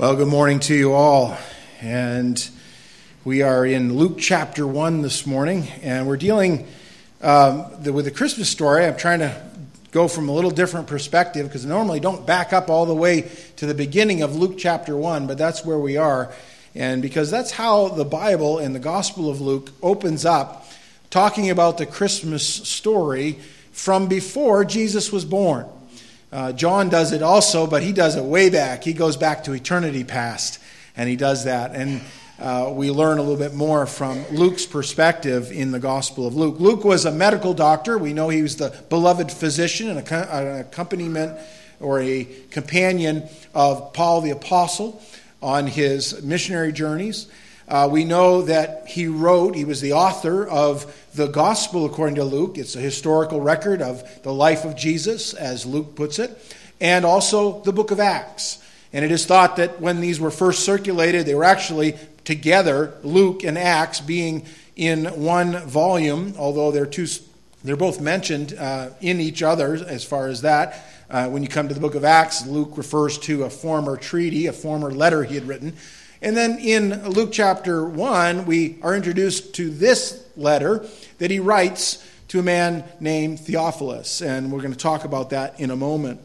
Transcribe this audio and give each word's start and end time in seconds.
Well, 0.00 0.16
good 0.16 0.28
morning 0.28 0.60
to 0.60 0.74
you 0.74 0.94
all. 0.94 1.36
And 1.82 2.48
we 3.22 3.42
are 3.42 3.66
in 3.66 3.98
Luke 3.98 4.16
chapter 4.18 4.66
1 4.66 5.02
this 5.02 5.26
morning, 5.26 5.68
and 5.82 6.08
we're 6.08 6.16
dealing 6.16 6.66
um, 7.20 7.66
the, 7.80 7.92
with 7.92 8.06
the 8.06 8.10
Christmas 8.10 8.48
story. 8.48 8.86
I'm 8.86 8.96
trying 8.96 9.18
to 9.18 9.38
go 9.90 10.08
from 10.08 10.30
a 10.30 10.32
little 10.32 10.50
different 10.50 10.86
perspective 10.86 11.46
because 11.46 11.66
I 11.66 11.68
normally 11.68 12.00
don't 12.00 12.26
back 12.26 12.54
up 12.54 12.70
all 12.70 12.86
the 12.86 12.94
way 12.94 13.30
to 13.56 13.66
the 13.66 13.74
beginning 13.74 14.22
of 14.22 14.34
Luke 14.34 14.54
chapter 14.56 14.96
1, 14.96 15.26
but 15.26 15.36
that's 15.36 15.66
where 15.66 15.78
we 15.78 15.98
are. 15.98 16.32
And 16.74 17.02
because 17.02 17.30
that's 17.30 17.50
how 17.50 17.88
the 17.88 18.06
Bible 18.06 18.58
and 18.58 18.74
the 18.74 18.78
Gospel 18.78 19.28
of 19.28 19.42
Luke 19.42 19.70
opens 19.82 20.24
up, 20.24 20.66
talking 21.10 21.50
about 21.50 21.76
the 21.76 21.84
Christmas 21.84 22.46
story 22.46 23.38
from 23.70 24.08
before 24.08 24.64
Jesus 24.64 25.12
was 25.12 25.26
born. 25.26 25.66
Uh, 26.32 26.52
John 26.52 26.88
does 26.88 27.12
it 27.12 27.22
also, 27.22 27.66
but 27.66 27.82
he 27.82 27.92
does 27.92 28.16
it 28.16 28.24
way 28.24 28.50
back. 28.50 28.84
He 28.84 28.92
goes 28.92 29.16
back 29.16 29.44
to 29.44 29.52
eternity 29.52 30.04
past, 30.04 30.60
and 30.96 31.08
he 31.08 31.16
does 31.16 31.44
that. 31.44 31.74
And 31.74 32.00
uh, 32.38 32.72
we 32.74 32.90
learn 32.90 33.18
a 33.18 33.22
little 33.22 33.36
bit 33.36 33.54
more 33.54 33.84
from 33.84 34.24
Luke's 34.30 34.64
perspective 34.64 35.50
in 35.50 35.72
the 35.72 35.80
Gospel 35.80 36.26
of 36.26 36.34
Luke. 36.34 36.60
Luke 36.60 36.84
was 36.84 37.04
a 37.04 37.10
medical 37.10 37.52
doctor. 37.52 37.98
We 37.98 38.12
know 38.12 38.28
he 38.28 38.42
was 38.42 38.56
the 38.56 38.74
beloved 38.88 39.30
physician 39.30 39.90
and 39.90 39.98
an 39.98 40.60
accompaniment 40.60 41.38
or 41.80 42.00
a 42.00 42.26
companion 42.50 43.28
of 43.54 43.92
Paul 43.92 44.20
the 44.20 44.30
Apostle 44.30 45.02
on 45.42 45.66
his 45.66 46.22
missionary 46.22 46.72
journeys. 46.72 47.26
Uh, 47.70 47.88
we 47.88 48.04
know 48.04 48.42
that 48.42 48.88
he 48.88 49.06
wrote, 49.06 49.54
he 49.54 49.64
was 49.64 49.80
the 49.80 49.92
author 49.92 50.44
of 50.44 50.92
the 51.14 51.28
Gospel 51.28 51.86
according 51.86 52.16
to 52.16 52.24
Luke. 52.24 52.58
It's 52.58 52.74
a 52.74 52.80
historical 52.80 53.40
record 53.40 53.80
of 53.80 54.22
the 54.24 54.32
life 54.32 54.64
of 54.64 54.74
Jesus, 54.74 55.34
as 55.34 55.64
Luke 55.64 55.94
puts 55.94 56.18
it, 56.18 56.36
and 56.80 57.04
also 57.04 57.60
the 57.60 57.72
book 57.72 57.92
of 57.92 58.00
Acts. 58.00 58.58
And 58.92 59.04
it 59.04 59.12
is 59.12 59.24
thought 59.24 59.54
that 59.56 59.80
when 59.80 60.00
these 60.00 60.18
were 60.18 60.32
first 60.32 60.64
circulated, 60.64 61.26
they 61.26 61.34
were 61.36 61.44
actually 61.44 61.94
together, 62.24 62.94
Luke 63.04 63.44
and 63.44 63.56
Acts 63.56 64.00
being 64.00 64.46
in 64.74 65.04
one 65.22 65.56
volume, 65.68 66.34
although 66.36 66.72
they're, 66.72 66.86
two, 66.86 67.06
they're 67.62 67.76
both 67.76 68.00
mentioned 68.00 68.52
uh, 68.58 68.88
in 69.00 69.20
each 69.20 69.44
other 69.44 69.74
as 69.74 70.02
far 70.02 70.26
as 70.26 70.42
that. 70.42 70.84
Uh, 71.08 71.28
when 71.28 71.44
you 71.44 71.48
come 71.48 71.68
to 71.68 71.74
the 71.74 71.80
book 71.80 71.94
of 71.94 72.02
Acts, 72.04 72.44
Luke 72.46 72.76
refers 72.76 73.16
to 73.18 73.44
a 73.44 73.50
former 73.50 73.96
treaty, 73.96 74.48
a 74.48 74.52
former 74.52 74.90
letter 74.90 75.22
he 75.22 75.36
had 75.36 75.46
written. 75.46 75.76
And 76.22 76.36
then 76.36 76.58
in 76.58 77.08
Luke 77.08 77.30
chapter 77.32 77.84
1, 77.84 78.44
we 78.44 78.78
are 78.82 78.94
introduced 78.94 79.54
to 79.54 79.70
this 79.70 80.22
letter 80.36 80.84
that 81.18 81.30
he 81.30 81.40
writes 81.40 82.06
to 82.28 82.40
a 82.40 82.42
man 82.42 82.84
named 83.00 83.40
Theophilus. 83.40 84.20
And 84.20 84.52
we're 84.52 84.60
going 84.60 84.72
to 84.72 84.78
talk 84.78 85.04
about 85.04 85.30
that 85.30 85.58
in 85.58 85.70
a 85.70 85.76
moment. 85.76 86.20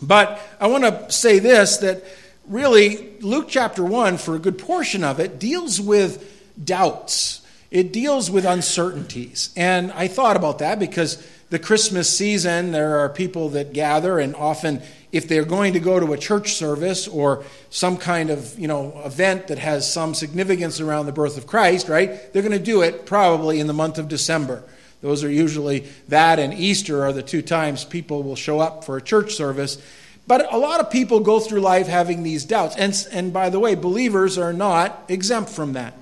But 0.00 0.40
I 0.60 0.68
want 0.68 0.84
to 0.84 1.10
say 1.10 1.40
this 1.40 1.78
that 1.78 2.04
really, 2.46 3.18
Luke 3.20 3.46
chapter 3.48 3.84
1, 3.84 4.18
for 4.18 4.36
a 4.36 4.38
good 4.38 4.58
portion 4.58 5.02
of 5.02 5.18
it, 5.18 5.38
deals 5.38 5.80
with 5.80 6.64
doubts. 6.64 7.40
It 7.70 7.92
deals 7.92 8.30
with 8.30 8.44
uncertainties. 8.44 9.50
And 9.56 9.90
I 9.92 10.06
thought 10.06 10.36
about 10.36 10.58
that 10.58 10.78
because 10.78 11.26
the 11.50 11.58
Christmas 11.58 12.08
season, 12.08 12.72
there 12.72 13.00
are 13.00 13.08
people 13.08 13.50
that 13.50 13.72
gather, 13.72 14.18
and 14.18 14.34
often 14.34 14.82
if 15.12 15.28
they're 15.28 15.44
going 15.44 15.74
to 15.74 15.80
go 15.80 16.00
to 16.00 16.12
a 16.14 16.18
church 16.18 16.54
service 16.54 17.06
or 17.06 17.44
some 17.70 17.96
kind 17.98 18.30
of 18.30 18.58
you 18.58 18.66
know 18.66 19.00
event 19.04 19.48
that 19.48 19.58
has 19.58 19.90
some 19.90 20.14
significance 20.14 20.80
around 20.80 21.06
the 21.06 21.12
birth 21.12 21.36
of 21.36 21.46
Christ, 21.46 21.88
right? 21.88 22.32
They're 22.32 22.42
going 22.42 22.52
to 22.52 22.58
do 22.58 22.82
it 22.82 23.06
probably 23.06 23.60
in 23.60 23.66
the 23.66 23.74
month 23.74 23.98
of 23.98 24.08
December. 24.08 24.64
Those 25.02 25.24
are 25.24 25.30
usually 25.30 25.80
that 26.08 26.38
and 26.38 26.54
Easter 26.54 27.04
are 27.04 27.12
the 27.12 27.22
two 27.22 27.42
times 27.42 27.84
people 27.84 28.22
will 28.22 28.36
show 28.36 28.60
up 28.60 28.84
for 28.84 28.96
a 28.96 29.02
church 29.02 29.34
service. 29.34 29.82
But 30.26 30.52
a 30.52 30.56
lot 30.56 30.80
of 30.80 30.90
people 30.90 31.20
go 31.20 31.40
through 31.40 31.60
life 31.60 31.88
having 31.88 32.22
these 32.22 32.44
doubts. 32.44 32.76
And, 32.76 32.94
and 33.10 33.32
by 33.32 33.50
the 33.50 33.58
way, 33.58 33.74
believers 33.74 34.38
are 34.38 34.52
not 34.52 35.04
exempt 35.08 35.50
from 35.50 35.72
that. 35.72 35.94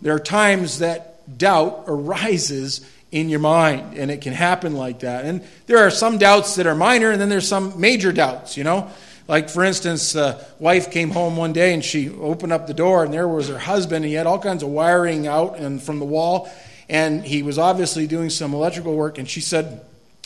There 0.00 0.14
are 0.14 0.20
times 0.20 0.78
that 0.78 1.38
doubt 1.38 1.84
arises 1.86 2.88
in 3.14 3.28
your 3.28 3.38
mind, 3.38 3.96
and 3.96 4.10
it 4.10 4.20
can 4.22 4.32
happen 4.32 4.74
like 4.74 4.98
that. 4.98 5.24
And 5.24 5.40
there 5.66 5.78
are 5.78 5.90
some 5.90 6.18
doubts 6.18 6.56
that 6.56 6.66
are 6.66 6.74
minor, 6.74 7.12
and 7.12 7.20
then 7.20 7.28
there's 7.28 7.46
some 7.46 7.80
major 7.80 8.10
doubts, 8.10 8.56
you 8.56 8.64
know? 8.64 8.90
Like, 9.28 9.48
for 9.48 9.62
instance, 9.62 10.14
the 10.14 10.44
wife 10.58 10.90
came 10.90 11.10
home 11.10 11.36
one 11.36 11.52
day 11.52 11.72
and 11.72 11.82
she 11.82 12.10
opened 12.10 12.52
up 12.52 12.66
the 12.66 12.74
door, 12.74 13.04
and 13.04 13.14
there 13.14 13.28
was 13.28 13.48
her 13.48 13.58
husband. 13.58 14.04
And 14.04 14.06
he 14.06 14.14
had 14.14 14.26
all 14.26 14.40
kinds 14.40 14.64
of 14.64 14.68
wiring 14.68 15.28
out 15.28 15.58
and 15.58 15.80
from 15.80 16.00
the 16.00 16.04
wall, 16.04 16.50
and 16.88 17.24
he 17.24 17.44
was 17.44 17.56
obviously 17.56 18.08
doing 18.08 18.30
some 18.30 18.52
electrical 18.52 18.96
work. 18.96 19.16
And 19.16 19.30
she 19.30 19.40
said, 19.40 19.80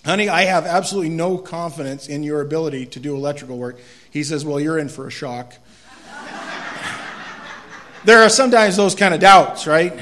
Honey, 0.07 0.31
I 0.31 0.45
have 0.45 0.65
absolutely 0.65 1.11
no 1.11 1.37
confidence 1.37 2.09
in 2.09 2.23
your 2.23 2.41
ability 2.41 2.87
to 2.87 3.01
do 3.01 3.15
electrical 3.15 3.59
work. 3.59 3.79
He 4.11 4.25
says, 4.25 4.47
Well, 4.47 4.59
you're 4.59 4.79
in 4.79 4.89
for 4.89 5.07
a 5.07 5.11
shock. 5.11 5.53
there 8.07 8.23
are 8.23 8.31
sometimes 8.31 8.77
those 8.77 8.95
kind 8.95 9.13
of 9.13 9.21
doubts, 9.21 9.67
right? 9.67 9.93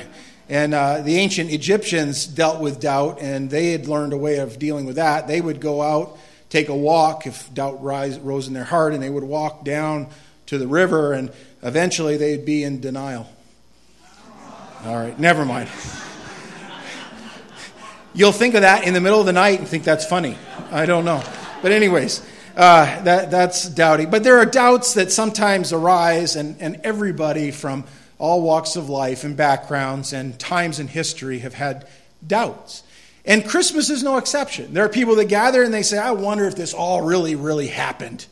And 0.49 0.75
uh, 0.75 1.03
the 1.03 1.17
ancient 1.17 1.51
Egyptians 1.51 2.27
dealt 2.27 2.61
with 2.61 2.81
doubt, 2.81 3.21
and 3.21 3.51
they 3.51 3.73
had 3.73 3.89
learned 3.89 4.13
a 4.13 4.17
way 4.17 4.39
of 4.39 4.59
dealing 4.59 4.87
with 4.87 4.97
that. 4.97 5.27
They 5.27 5.41
would 5.41 5.61
go 5.61 5.83
out, 5.83 6.19
take 6.51 6.69
a 6.69 6.77
walk 6.77 7.27
if 7.27 7.53
doubt 7.53 7.83
rise, 7.83 8.19
rose 8.21 8.47
in 8.47 8.55
their 8.55 8.65
heart, 8.65 8.95
and 8.95 9.03
they 9.03 9.11
would 9.11 9.25
walk 9.25 9.65
down 9.65 10.07
to 10.47 10.59
the 10.59 10.69
river, 10.69 11.13
and 11.13 11.33
eventually 11.63 12.17
they'd 12.17 12.45
be 12.45 12.63
in 12.63 12.81
denial. 12.81 13.29
All 14.85 14.95
right, 14.95 15.19
never 15.19 15.45
mind. 15.45 15.69
You'll 18.15 18.33
think 18.33 18.55
of 18.55 18.63
that 18.63 18.87
in 18.87 18.95
the 18.95 19.01
middle 19.01 19.21
of 19.21 19.27
the 19.27 19.33
night 19.33 19.59
and 19.59 19.69
think 19.69 19.83
that's 19.83 20.07
funny. 20.07 20.39
I 20.71 20.87
don't 20.87 21.05
know. 21.05 21.23
But, 21.61 21.73
anyways, 21.73 22.23
uh, 22.57 23.03
that, 23.03 23.31
that's 23.31 23.69
doubting. 23.69 24.11
But 24.11 24.23
there 24.23 24.39
are 24.39 24.47
doubts 24.47 24.95
that 24.95 25.11
sometimes 25.11 25.73
arise, 25.73 26.37
and, 26.37 26.57
and 26.61 26.81
everybody 26.85 27.51
from 27.51 27.85
all 28.19 28.43
walks 28.43 28.77
of 28.77 28.89
life 28.89 29.25
and 29.25 29.37
backgrounds 29.37 30.13
and 30.13 30.39
times 30.39 30.79
in 30.79 30.89
history 30.89 31.41
have 31.41 31.55
had 31.55 31.87
doubts. 32.27 32.83
And 33.25 33.47
Christmas 33.47 33.91
is 33.91 34.03
no 34.03 34.19
exception. 34.19 34.73
There 34.73 34.85
are 34.85 34.89
people 34.89 35.17
that 35.17 35.25
gather 35.25 35.63
and 35.63 35.75
they 35.75 35.83
say, 35.83 35.99
I 35.99 36.13
wonder 36.13 36.45
if 36.45 36.55
this 36.55 36.73
all 36.73 37.03
really, 37.03 37.35
really 37.35 37.67
happened. 37.67 38.25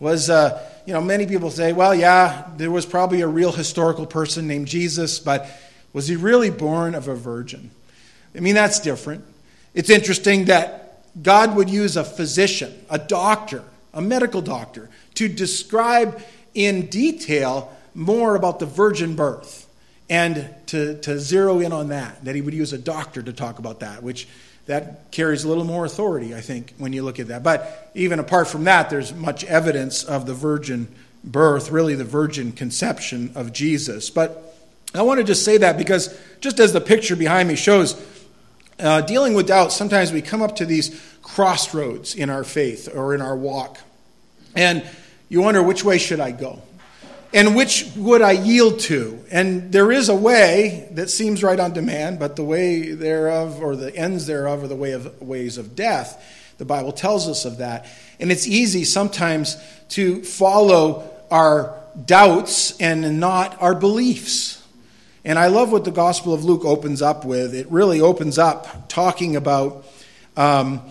Was, 0.00 0.28
uh, 0.28 0.60
you 0.84 0.92
know, 0.92 1.00
many 1.00 1.26
people 1.26 1.50
say, 1.50 1.72
well, 1.72 1.94
yeah, 1.94 2.48
there 2.56 2.70
was 2.70 2.84
probably 2.84 3.20
a 3.20 3.28
real 3.28 3.52
historical 3.52 4.04
person 4.04 4.48
named 4.48 4.66
Jesus, 4.66 5.20
but 5.20 5.48
was 5.92 6.08
he 6.08 6.16
really 6.16 6.50
born 6.50 6.96
of 6.96 7.06
a 7.06 7.14
virgin? 7.14 7.70
I 8.34 8.40
mean, 8.40 8.56
that's 8.56 8.80
different. 8.80 9.24
It's 9.74 9.90
interesting 9.90 10.46
that 10.46 11.04
God 11.22 11.54
would 11.54 11.70
use 11.70 11.96
a 11.96 12.04
physician, 12.04 12.72
a 12.90 12.98
doctor, 12.98 13.62
a 13.94 14.00
medical 14.00 14.40
doctor, 14.40 14.90
to 15.14 15.28
describe 15.28 16.20
in 16.54 16.86
detail 16.86 17.74
more 17.94 18.36
about 18.36 18.58
the 18.58 18.66
virgin 18.66 19.16
birth 19.16 19.68
and 20.08 20.48
to, 20.66 21.00
to 21.00 21.18
zero 21.18 21.60
in 21.60 21.72
on 21.72 21.88
that, 21.88 22.24
that 22.24 22.34
he 22.34 22.40
would 22.40 22.54
use 22.54 22.72
a 22.72 22.78
doctor 22.78 23.22
to 23.22 23.32
talk 23.32 23.58
about 23.58 23.80
that, 23.80 24.02
which 24.02 24.28
that 24.66 25.10
carries 25.10 25.44
a 25.44 25.48
little 25.48 25.64
more 25.64 25.84
authority, 25.84 26.34
I 26.34 26.40
think, 26.40 26.74
when 26.78 26.92
you 26.92 27.02
look 27.02 27.18
at 27.18 27.28
that. 27.28 27.42
But 27.42 27.90
even 27.94 28.18
apart 28.18 28.46
from 28.46 28.64
that, 28.64 28.90
there's 28.90 29.12
much 29.12 29.44
evidence 29.44 30.04
of 30.04 30.26
the 30.26 30.34
virgin 30.34 30.88
birth, 31.24 31.70
really 31.70 31.94
the 31.94 32.04
virgin 32.04 32.52
conception 32.52 33.32
of 33.34 33.52
Jesus. 33.52 34.10
But 34.10 34.56
I 34.94 35.02
want 35.02 35.18
to 35.18 35.24
just 35.24 35.44
say 35.44 35.56
that 35.58 35.78
because 35.78 36.16
just 36.40 36.60
as 36.60 36.72
the 36.72 36.80
picture 36.80 37.16
behind 37.16 37.48
me 37.48 37.56
shows, 37.56 38.00
uh, 38.78 39.00
dealing 39.00 39.34
with 39.34 39.48
doubt, 39.48 39.72
sometimes 39.72 40.12
we 40.12 40.22
come 40.22 40.42
up 40.42 40.56
to 40.56 40.66
these 40.66 41.00
crossroads 41.22 42.14
in 42.14 42.30
our 42.30 42.44
faith 42.44 42.88
or 42.94 43.14
in 43.14 43.20
our 43.20 43.36
walk. 43.36 43.78
And 44.54 44.84
you 45.28 45.40
wonder, 45.40 45.62
which 45.62 45.84
way 45.84 45.98
should 45.98 46.20
I 46.20 46.30
go? 46.30 46.60
And 47.34 47.56
which 47.56 47.90
would 47.96 48.20
I 48.22 48.32
yield 48.32 48.80
to? 48.80 49.24
And 49.30 49.72
there 49.72 49.90
is 49.90 50.08
a 50.08 50.14
way 50.14 50.88
that 50.92 51.08
seems 51.08 51.42
right 51.42 51.58
on 51.58 51.72
demand, 51.72 52.18
but 52.18 52.36
the 52.36 52.44
way 52.44 52.92
thereof, 52.92 53.62
or 53.62 53.74
the 53.74 53.94
ends 53.96 54.26
thereof, 54.26 54.64
are 54.64 54.68
the 54.68 54.76
way 54.76 54.92
of, 54.92 55.20
ways 55.20 55.58
of 55.58 55.74
death. 55.74 56.22
The 56.58 56.64
Bible 56.64 56.92
tells 56.92 57.28
us 57.28 57.44
of 57.44 57.58
that. 57.58 57.86
And 58.20 58.30
it's 58.30 58.46
easy 58.46 58.84
sometimes 58.84 59.56
to 59.90 60.22
follow 60.22 61.10
our 61.30 61.78
doubts 62.04 62.78
and 62.78 63.18
not 63.18 63.60
our 63.60 63.74
beliefs. 63.74 64.62
And 65.24 65.38
I 65.38 65.46
love 65.46 65.72
what 65.72 65.84
the 65.84 65.90
Gospel 65.90 66.34
of 66.34 66.44
Luke 66.44 66.64
opens 66.64 67.00
up 67.00 67.24
with. 67.24 67.54
It 67.54 67.70
really 67.70 68.00
opens 68.00 68.38
up 68.38 68.88
talking 68.88 69.36
about. 69.36 69.86
Um, 70.36 70.82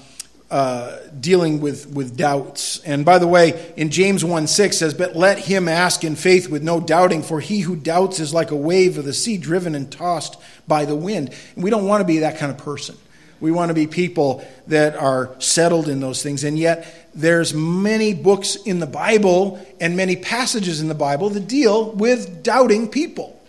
uh, 0.52 0.98
dealing 1.18 1.62
with, 1.62 1.88
with 1.88 2.18
doubts. 2.18 2.80
And 2.80 3.06
by 3.06 3.20
the 3.20 3.28
way, 3.28 3.74
in 3.78 3.90
James 3.90 4.24
1 4.26 4.48
6 4.48 4.78
says, 4.78 4.94
But 4.94 5.16
let 5.16 5.40
him 5.40 5.70
ask 5.70 6.04
in 6.04 6.18
faith 6.18 6.50
with 6.50 6.62
no 6.62 6.82
doubting, 6.82 7.24
for 7.24 7.40
he 7.40 7.62
who 7.62 7.78
doubts 7.78 8.20
is 8.20 8.34
like 8.34 8.52
a 8.52 8.56
wave 8.56 8.98
of 8.98 9.06
the 9.06 9.14
sea 9.14 9.38
driven 9.38 9.76
and 9.76 9.90
tossed 9.90 10.38
by 10.68 10.84
the 10.84 10.96
wind. 10.96 11.34
And 11.56 11.64
we 11.64 11.70
don't 11.70 11.88
want 11.88 12.02
to 12.02 12.06
be 12.06 12.20
that 12.20 12.38
kind 12.38 12.52
of 12.52 12.58
person. 12.58 12.98
We 13.40 13.52
want 13.52 13.70
to 13.70 13.74
be 13.74 13.88
people 13.88 14.46
that 14.68 14.98
are 14.98 15.34
settled 15.40 15.88
in 15.88 16.02
those 16.02 16.22
things. 16.22 16.44
And 16.44 16.60
yet, 16.60 17.10
there's 17.16 17.54
many 17.54 18.14
books 18.14 18.58
in 18.58 18.80
the 18.80 18.88
Bible 18.88 19.66
and 19.80 19.96
many 19.96 20.18
passages 20.18 20.82
in 20.82 20.90
the 20.90 20.96
Bible 20.96 21.30
that 21.30 21.48
deal 21.48 21.92
with 21.94 22.44
doubting 22.44 22.90
people. 22.90 23.42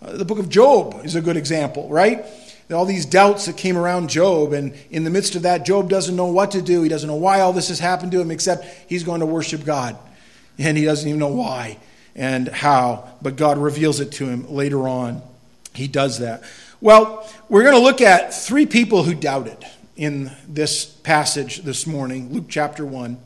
Uh, 0.00 0.16
the 0.16 0.24
book 0.24 0.38
of 0.38 0.48
Job 0.48 1.02
is 1.04 1.14
a 1.14 1.20
good 1.20 1.36
example, 1.36 1.90
right? 1.90 2.24
All 2.70 2.84
these 2.84 3.06
doubts 3.06 3.46
that 3.46 3.56
came 3.56 3.76
around 3.76 4.10
Job. 4.10 4.52
And 4.52 4.74
in 4.90 5.04
the 5.04 5.10
midst 5.10 5.34
of 5.34 5.42
that, 5.42 5.64
Job 5.64 5.88
doesn't 5.88 6.14
know 6.14 6.26
what 6.26 6.50
to 6.52 6.62
do. 6.62 6.82
He 6.82 6.88
doesn't 6.88 7.08
know 7.08 7.16
why 7.16 7.40
all 7.40 7.52
this 7.52 7.68
has 7.68 7.78
happened 7.78 8.12
to 8.12 8.20
him, 8.20 8.30
except 8.30 8.64
he's 8.88 9.04
going 9.04 9.20
to 9.20 9.26
worship 9.26 9.64
God. 9.64 9.96
And 10.58 10.76
he 10.76 10.84
doesn't 10.84 11.08
even 11.08 11.20
know 11.20 11.28
why. 11.28 11.78
and 12.18 12.48
how, 12.48 13.08
but 13.22 13.36
God 13.36 13.58
reveals 13.58 14.00
it 14.00 14.12
to 14.12 14.26
him 14.26 14.52
later 14.52 14.88
on. 14.88 15.22
He 15.72 15.86
does 15.86 16.18
that. 16.18 16.42
Well, 16.80 17.30
we're 17.48 17.62
going 17.62 17.76
to 17.76 17.82
look 17.82 18.00
at 18.00 18.34
three 18.34 18.66
people 18.66 19.04
who 19.04 19.14
doubted 19.14 19.64
in 19.96 20.32
this 20.48 20.84
passage 20.84 21.58
this 21.58 21.86
morning, 21.86 22.32
Luke 22.32 22.46
chapter 22.48 22.84
1. 22.84 23.16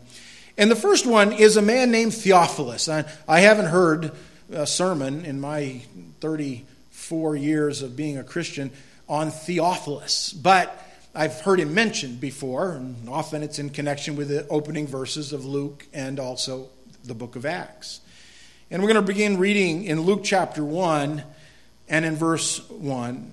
And 0.59 0.71
the 0.71 0.77
first 0.77 1.07
one 1.07 1.33
is 1.33 1.57
a 1.57 1.63
man 1.63 1.91
named 1.91 2.13
Theophilus. 2.13 2.89
I, 2.89 3.11
I 3.27 3.41
haven't 3.41 3.67
heard 3.67 4.13
a 4.51 4.67
sermon 4.67 5.25
in 5.25 5.41
my 5.41 5.81
34 6.21 7.37
years 7.37 7.81
of 7.81 7.97
being 7.97 8.19
a 8.19 8.25
Christian 8.25 8.71
on 9.13 9.31
Theophilus, 9.31 10.33
but 10.33 10.83
I've 11.15 11.39
heard 11.43 11.61
him 11.61 11.75
mentioned 11.75 12.19
before, 12.19 12.73
and 12.73 13.11
often 13.11 13.43
it's 13.43 13.59
in 13.59 13.69
connection 13.69 14.17
with 14.17 14.31
the 14.31 14.49
opening 14.49 14.87
verses 14.87 15.35
of 15.35 15.45
Luke 15.45 15.87
and 15.93 16.19
also 16.19 16.71
the 17.05 17.13
book 17.13 17.37
of 17.37 17.45
Acts. 17.45 18.01
And 18.71 18.81
we're 18.81 18.89
going 18.89 19.05
to 19.05 19.13
begin 19.13 19.37
reading 19.37 19.85
in 19.85 20.01
Luke 20.01 20.23
chapter 20.25 20.65
1 20.65 21.23
and 21.91 22.05
in 22.07 22.17
verse 22.17 22.67
1. 22.71 23.31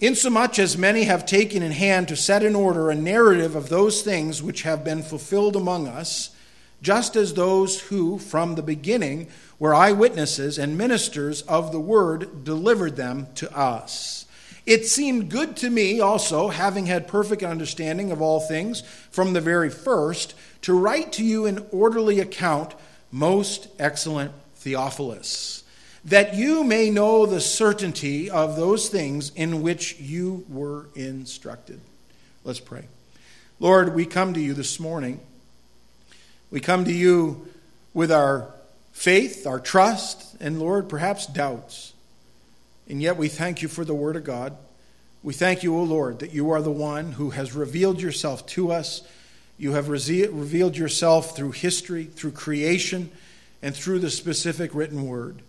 Insomuch 0.00 0.58
as 0.58 0.78
many 0.78 1.04
have 1.04 1.26
taken 1.26 1.62
in 1.62 1.72
hand 1.72 2.08
to 2.08 2.16
set 2.16 2.42
in 2.42 2.54
order 2.54 2.90
a 2.90 2.94
narrative 2.94 3.54
of 3.54 3.68
those 3.68 4.00
things 4.00 4.42
which 4.42 4.62
have 4.62 4.82
been 4.82 5.02
fulfilled 5.02 5.56
among 5.56 5.88
us, 5.88 6.34
just 6.80 7.16
as 7.16 7.34
those 7.34 7.82
who, 7.82 8.18
from 8.18 8.54
the 8.54 8.62
beginning, 8.62 9.28
were 9.58 9.74
eyewitnesses 9.74 10.58
and 10.58 10.76
ministers 10.76 11.42
of 11.42 11.72
the 11.72 11.80
word 11.80 12.44
delivered 12.44 12.96
them 12.96 13.28
to 13.36 13.56
us. 13.56 14.26
It 14.66 14.86
seemed 14.86 15.30
good 15.30 15.56
to 15.58 15.70
me 15.70 16.00
also, 16.00 16.48
having 16.48 16.86
had 16.86 17.06
perfect 17.06 17.42
understanding 17.42 18.10
of 18.10 18.22
all 18.22 18.40
things 18.40 18.80
from 19.10 19.32
the 19.32 19.40
very 19.40 19.70
first, 19.70 20.34
to 20.62 20.78
write 20.78 21.12
to 21.14 21.24
you 21.24 21.44
an 21.46 21.66
orderly 21.70 22.20
account, 22.20 22.74
most 23.12 23.68
excellent 23.78 24.32
Theophilus 24.56 25.64
that 26.04 26.34
you 26.34 26.62
may 26.62 26.90
know 26.90 27.24
the 27.24 27.40
certainty 27.40 28.28
of 28.28 28.56
those 28.56 28.88
things 28.88 29.30
in 29.34 29.62
which 29.62 29.98
you 29.98 30.44
were 30.48 30.86
instructed. 30.94 31.80
Let's 32.44 32.60
pray. 32.60 32.84
Lord, 33.58 33.94
we 33.94 34.04
come 34.04 34.34
to 34.34 34.40
you 34.40 34.52
this 34.52 34.78
morning. 34.78 35.20
We 36.50 36.60
come 36.60 36.84
to 36.84 36.92
you 36.92 37.48
with 37.94 38.12
our 38.12 38.48
faith, 38.94 39.46
our 39.46 39.60
trust, 39.60 40.36
and 40.40 40.58
Lord, 40.58 40.88
perhaps 40.88 41.26
doubts. 41.26 41.92
And 42.88 43.02
yet 43.02 43.18
we 43.18 43.28
thank 43.28 43.60
you 43.60 43.68
for 43.68 43.84
the 43.84 43.92
Word 43.92 44.16
of 44.16 44.24
God. 44.24 44.56
We 45.22 45.34
thank 45.34 45.62
you, 45.62 45.76
O 45.76 45.82
Lord, 45.82 46.20
that 46.20 46.32
you 46.32 46.50
are 46.52 46.62
the 46.62 46.70
one 46.70 47.12
who 47.12 47.30
has 47.30 47.54
revealed 47.54 48.00
yourself 48.00 48.46
to 48.48 48.72
us. 48.72 49.06
You 49.58 49.72
have 49.72 49.88
revealed 49.88 50.76
yourself 50.76 51.36
through 51.36 51.52
history, 51.52 52.04
through 52.04 52.32
creation, 52.32 53.10
and 53.60 53.74
through 53.74 53.98
the 53.98 54.10
specific 54.10 54.74
written 54.74 55.06
Word. 55.06 55.42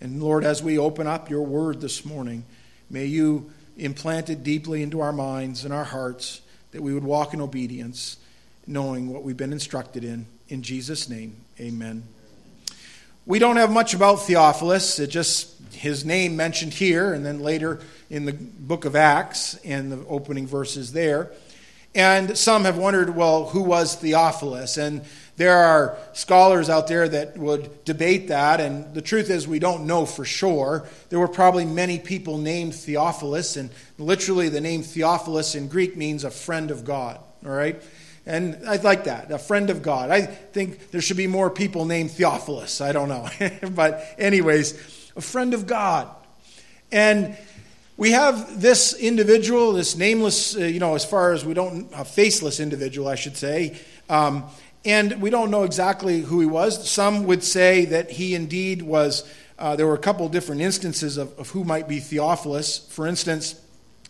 And 0.00 0.22
Lord, 0.22 0.44
as 0.44 0.62
we 0.62 0.78
open 0.78 1.06
up 1.06 1.30
your 1.30 1.42
word 1.42 1.80
this 1.80 2.04
morning, 2.04 2.44
may 2.90 3.06
you 3.06 3.50
implant 3.78 4.30
it 4.30 4.42
deeply 4.42 4.82
into 4.82 5.00
our 5.00 5.12
minds 5.12 5.64
and 5.64 5.72
our 5.72 5.84
hearts 5.84 6.40
that 6.72 6.82
we 6.82 6.92
would 6.92 7.04
walk 7.04 7.32
in 7.32 7.40
obedience, 7.40 8.16
knowing 8.66 9.08
what 9.08 9.22
we've 9.22 9.36
been 9.36 9.52
instructed 9.52 10.04
in. 10.04 10.26
In 10.48 10.62
Jesus' 10.62 11.08
name, 11.08 11.36
amen. 11.60 12.02
We 13.24 13.38
don't 13.38 13.56
have 13.56 13.70
much 13.70 13.94
about 13.94 14.16
Theophilus. 14.16 14.98
It 14.98 15.08
just 15.08 15.52
his 15.72 16.04
name 16.04 16.36
mentioned 16.36 16.74
here 16.74 17.12
and 17.12 17.24
then 17.24 17.40
later 17.40 17.80
in 18.10 18.24
the 18.24 18.32
book 18.32 18.84
of 18.84 18.94
Acts 18.94 19.54
in 19.64 19.90
the 19.90 20.04
opening 20.06 20.46
verses 20.46 20.92
there. 20.92 21.30
And 21.94 22.36
some 22.38 22.64
have 22.64 22.78
wondered, 22.78 23.14
well, 23.14 23.48
who 23.48 23.62
was 23.62 23.94
Theophilus? 23.96 24.76
And 24.76 25.02
there 25.36 25.56
are 25.56 25.96
scholars 26.14 26.70
out 26.70 26.88
there 26.88 27.08
that 27.08 27.36
would 27.36 27.84
debate 27.84 28.28
that, 28.28 28.60
and 28.60 28.94
the 28.94 29.02
truth 29.02 29.30
is, 29.30 29.46
we 29.48 29.58
don't 29.58 29.86
know 29.86 30.06
for 30.06 30.24
sure. 30.24 30.86
There 31.08 31.18
were 31.18 31.28
probably 31.28 31.64
many 31.64 31.98
people 31.98 32.38
named 32.38 32.74
Theophilus, 32.74 33.56
and 33.56 33.70
literally 33.98 34.48
the 34.48 34.60
name 34.60 34.82
Theophilus 34.82 35.54
in 35.54 35.68
Greek 35.68 35.96
means 35.96 36.24
a 36.24 36.30
friend 36.30 36.70
of 36.70 36.84
God, 36.84 37.18
all 37.44 37.52
right? 37.52 37.82
And 38.24 38.68
I 38.68 38.76
like 38.76 39.04
that, 39.04 39.30
a 39.32 39.38
friend 39.38 39.68
of 39.68 39.82
God. 39.82 40.10
I 40.10 40.22
think 40.22 40.90
there 40.92 41.00
should 41.00 41.16
be 41.16 41.26
more 41.26 41.50
people 41.50 41.84
named 41.84 42.12
Theophilus. 42.12 42.80
I 42.80 42.92
don't 42.92 43.08
know. 43.08 43.28
but, 43.74 44.14
anyways, 44.16 45.10
a 45.16 45.20
friend 45.20 45.54
of 45.54 45.66
God. 45.66 46.08
And 46.92 47.36
we 47.96 48.12
have 48.12 48.60
this 48.60 48.94
individual, 48.94 49.72
this 49.72 49.96
nameless, 49.96 50.56
uh, 50.56 50.60
you 50.60 50.78
know, 50.78 50.94
as 50.94 51.04
far 51.04 51.32
as 51.32 51.44
we 51.44 51.54
don't, 51.54 51.88
a 51.94 52.04
faceless 52.04 52.60
individual, 52.60 53.08
I 53.08 53.16
should 53.16 53.36
say. 53.36 53.78
Um, 54.08 54.44
and 54.84 55.20
we 55.20 55.30
don't 55.30 55.50
know 55.50 55.64
exactly 55.64 56.20
who 56.20 56.40
he 56.40 56.46
was. 56.46 56.88
Some 56.88 57.24
would 57.24 57.42
say 57.42 57.86
that 57.86 58.10
he 58.10 58.34
indeed 58.34 58.82
was, 58.82 59.28
uh, 59.58 59.76
there 59.76 59.86
were 59.86 59.94
a 59.94 59.98
couple 59.98 60.28
different 60.28 60.60
instances 60.60 61.16
of, 61.16 61.38
of 61.38 61.50
who 61.50 61.64
might 61.64 61.88
be 61.88 61.98
Theophilus. 61.98 62.78
For 62.78 63.06
instance, 63.06 63.60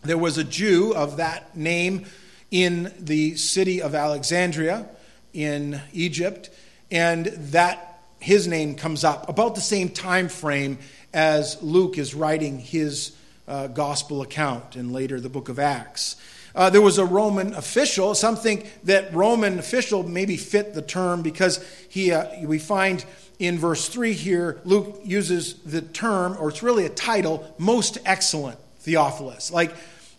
there 0.03 0.17
was 0.17 0.37
a 0.37 0.43
Jew 0.43 0.93
of 0.93 1.17
that 1.17 1.55
name 1.55 2.05
in 2.53 2.93
the 2.99 3.35
city 3.35 3.81
of 3.81 3.95
Alexandria 3.95 4.87
in 5.33 5.81
Egypt, 5.91 6.51
and 6.91 7.25
that 7.25 8.03
his 8.19 8.47
name 8.47 8.75
comes 8.75 9.03
up 9.03 9.27
about 9.27 9.55
the 9.55 9.61
same 9.61 9.89
time 9.89 10.29
frame 10.29 10.77
as 11.15 11.61
Luke 11.63 11.97
is 11.97 12.13
writing 12.13 12.59
his 12.59 13.17
uh, 13.47 13.65
gospel 13.65 14.21
account 14.21 14.75
and 14.75 14.93
later 14.93 15.19
the 15.19 15.29
book 15.29 15.49
of 15.49 15.57
Acts. 15.57 16.15
Uh, 16.53 16.69
there 16.69 16.79
was 16.79 16.99
a 16.99 17.05
Roman 17.05 17.55
official. 17.55 18.13
Some 18.13 18.35
think 18.35 18.71
that 18.83 19.11
Roman 19.15 19.57
official 19.57 20.07
maybe 20.07 20.37
fit 20.37 20.75
the 20.75 20.83
term 20.83 21.23
because 21.23 21.65
he, 21.89 22.11
uh, 22.11 22.27
we 22.45 22.59
find 22.59 23.03
in 23.39 23.57
verse 23.57 23.89
3 23.89 24.13
here, 24.13 24.61
Luke 24.63 25.01
uses 25.03 25.55
the 25.65 25.81
term, 25.81 26.37
or 26.39 26.49
it's 26.49 26.61
really 26.61 26.85
a 26.85 26.89
title, 26.89 27.51
most 27.57 27.97
excellent 28.05 28.59
Theophilus, 28.81 29.51
like 29.51 29.75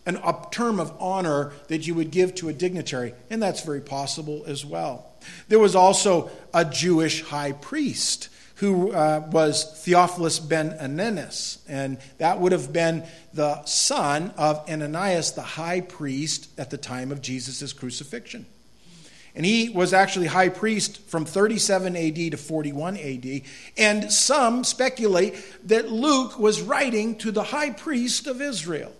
an, 0.06 0.20
term 0.50 0.80
of 0.80 0.94
honor 1.00 1.52
that 1.68 1.86
you 1.86 1.94
would 1.94 2.10
give 2.10 2.34
to 2.36 2.48
a 2.48 2.52
dignitary. 2.52 3.14
And 3.30 3.42
that's 3.42 3.62
very 3.62 3.80
possible 3.80 4.44
as 4.46 4.64
well. 4.64 5.06
There 5.48 5.58
was 5.58 5.74
also 5.74 6.30
a 6.52 6.64
Jewish 6.64 7.22
high 7.22 7.52
priest 7.52 8.28
who 8.56 8.92
uh, 8.92 9.26
was 9.32 9.64
Theophilus 9.84 10.38
ben 10.38 10.76
Ananias, 10.80 11.58
and 11.68 11.98
that 12.18 12.38
would 12.38 12.52
have 12.52 12.72
been 12.72 13.04
the 13.32 13.64
son 13.64 14.32
of 14.36 14.68
Ananias, 14.70 15.32
the 15.32 15.42
high 15.42 15.80
priest 15.80 16.48
at 16.56 16.70
the 16.70 16.78
time 16.78 17.10
of 17.10 17.20
Jesus' 17.20 17.72
crucifixion. 17.72 18.46
And 19.34 19.44
he 19.44 19.68
was 19.70 19.92
actually 19.92 20.28
high 20.28 20.50
priest 20.50 21.00
from 21.08 21.24
37 21.24 21.96
AD 21.96 22.14
to 22.14 22.36
41 22.36 22.96
AD. 22.96 23.42
And 23.76 24.12
some 24.12 24.62
speculate 24.62 25.34
that 25.66 25.90
Luke 25.90 26.38
was 26.38 26.62
writing 26.62 27.16
to 27.16 27.32
the 27.32 27.42
high 27.42 27.70
priest 27.70 28.28
of 28.28 28.40
Israel. 28.40 28.92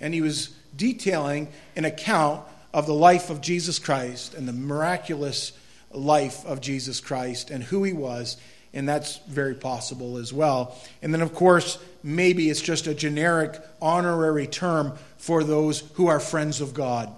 And 0.00 0.14
he 0.14 0.20
was 0.20 0.48
detailing 0.76 1.48
an 1.76 1.84
account 1.84 2.44
of 2.72 2.86
the 2.86 2.94
life 2.94 3.30
of 3.30 3.40
Jesus 3.40 3.78
Christ 3.78 4.34
and 4.34 4.46
the 4.46 4.52
miraculous 4.52 5.52
life 5.92 6.44
of 6.46 6.60
Jesus 6.60 7.00
Christ 7.00 7.50
and 7.50 7.62
who 7.62 7.82
he 7.82 7.92
was, 7.92 8.36
and 8.72 8.88
that's 8.88 9.18
very 9.18 9.54
possible 9.54 10.18
as 10.18 10.32
well. 10.32 10.78
And 11.02 11.12
then, 11.12 11.20
of 11.20 11.34
course, 11.34 11.78
maybe 12.02 12.48
it's 12.48 12.60
just 12.60 12.86
a 12.86 12.94
generic 12.94 13.60
honorary 13.82 14.46
term 14.46 14.92
for 15.18 15.42
those 15.42 15.80
who 15.94 16.06
are 16.06 16.20
friends 16.20 16.60
of 16.60 16.74
God. 16.74 17.12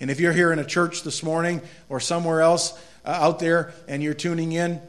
And 0.00 0.10
if 0.10 0.20
you're 0.20 0.32
here 0.32 0.52
in 0.52 0.58
a 0.58 0.64
church 0.64 1.02
this 1.02 1.22
morning 1.22 1.62
or 1.88 2.00
somewhere 2.00 2.42
else 2.42 2.72
uh, 3.04 3.10
out 3.10 3.38
there 3.38 3.72
and 3.88 4.02
you're 4.02 4.14
tuning 4.14 4.52
in, 4.52 4.80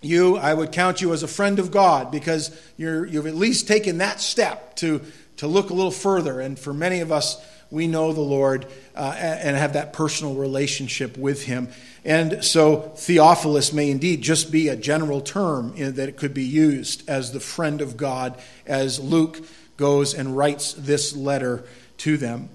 you, 0.00 0.36
I 0.36 0.52
would 0.52 0.72
count 0.72 1.00
you 1.00 1.12
as 1.12 1.22
a 1.22 1.28
friend 1.28 1.58
of 1.58 1.70
God 1.70 2.10
because 2.10 2.50
you're, 2.76 3.06
you've 3.06 3.26
at 3.26 3.34
least 3.34 3.68
taken 3.68 3.98
that 3.98 4.20
step 4.20 4.76
to, 4.76 5.00
to 5.38 5.46
look 5.46 5.70
a 5.70 5.74
little 5.74 5.90
further. 5.90 6.40
And 6.40 6.58
for 6.58 6.72
many 6.72 7.00
of 7.00 7.10
us, 7.12 7.44
we 7.70 7.86
know 7.86 8.12
the 8.12 8.20
Lord 8.20 8.66
uh, 8.94 9.14
and 9.18 9.56
have 9.56 9.72
that 9.72 9.92
personal 9.92 10.34
relationship 10.34 11.16
with 11.16 11.44
Him. 11.44 11.68
And 12.04 12.44
so 12.44 12.92
Theophilus 12.96 13.72
may 13.72 13.90
indeed 13.90 14.22
just 14.22 14.52
be 14.52 14.68
a 14.68 14.76
general 14.76 15.20
term 15.20 15.74
in, 15.76 15.94
that 15.94 16.08
it 16.08 16.16
could 16.16 16.34
be 16.34 16.44
used 16.44 17.08
as 17.08 17.32
the 17.32 17.40
friend 17.40 17.80
of 17.80 17.96
God 17.96 18.38
as 18.66 19.00
Luke 19.00 19.40
goes 19.76 20.14
and 20.14 20.36
writes 20.36 20.74
this 20.74 21.16
letter 21.16 21.64
to 21.98 22.16
them. 22.16 22.48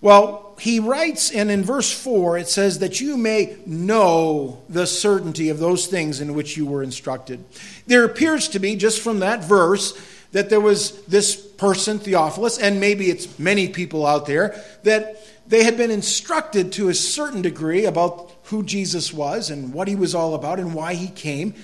Well, 0.00 0.54
he 0.60 0.80
writes, 0.80 1.30
and 1.30 1.50
in 1.50 1.64
verse 1.64 1.90
4, 1.90 2.36
it 2.36 2.48
says 2.48 2.80
that 2.80 3.00
you 3.00 3.16
may 3.16 3.56
know 3.64 4.62
the 4.68 4.86
certainty 4.86 5.48
of 5.48 5.58
those 5.58 5.86
things 5.86 6.20
in 6.20 6.34
which 6.34 6.56
you 6.56 6.66
were 6.66 6.82
instructed. 6.82 7.42
There 7.86 8.04
appears 8.04 8.48
to 8.48 8.58
be, 8.58 8.76
just 8.76 9.00
from 9.00 9.20
that 9.20 9.44
verse, 9.44 9.98
that 10.32 10.50
there 10.50 10.60
was 10.60 11.00
this 11.04 11.36
person, 11.64 11.98
Theophilus, 11.98 12.58
and 12.58 12.78
maybe 12.78 13.08
it's 13.08 13.38
many 13.38 13.68
people 13.68 14.04
out 14.04 14.26
there, 14.26 14.62
that 14.82 15.16
they 15.46 15.64
had 15.64 15.78
been 15.78 15.90
instructed 15.90 16.72
to 16.72 16.90
a 16.90 16.94
certain 16.94 17.40
degree 17.40 17.86
about 17.86 18.30
who 18.44 18.62
Jesus 18.62 19.14
was 19.14 19.48
and 19.48 19.72
what 19.72 19.88
he 19.88 19.96
was 19.96 20.14
all 20.14 20.34
about 20.34 20.58
and 20.58 20.74
why 20.74 20.92
he 20.92 21.08
came, 21.08 21.54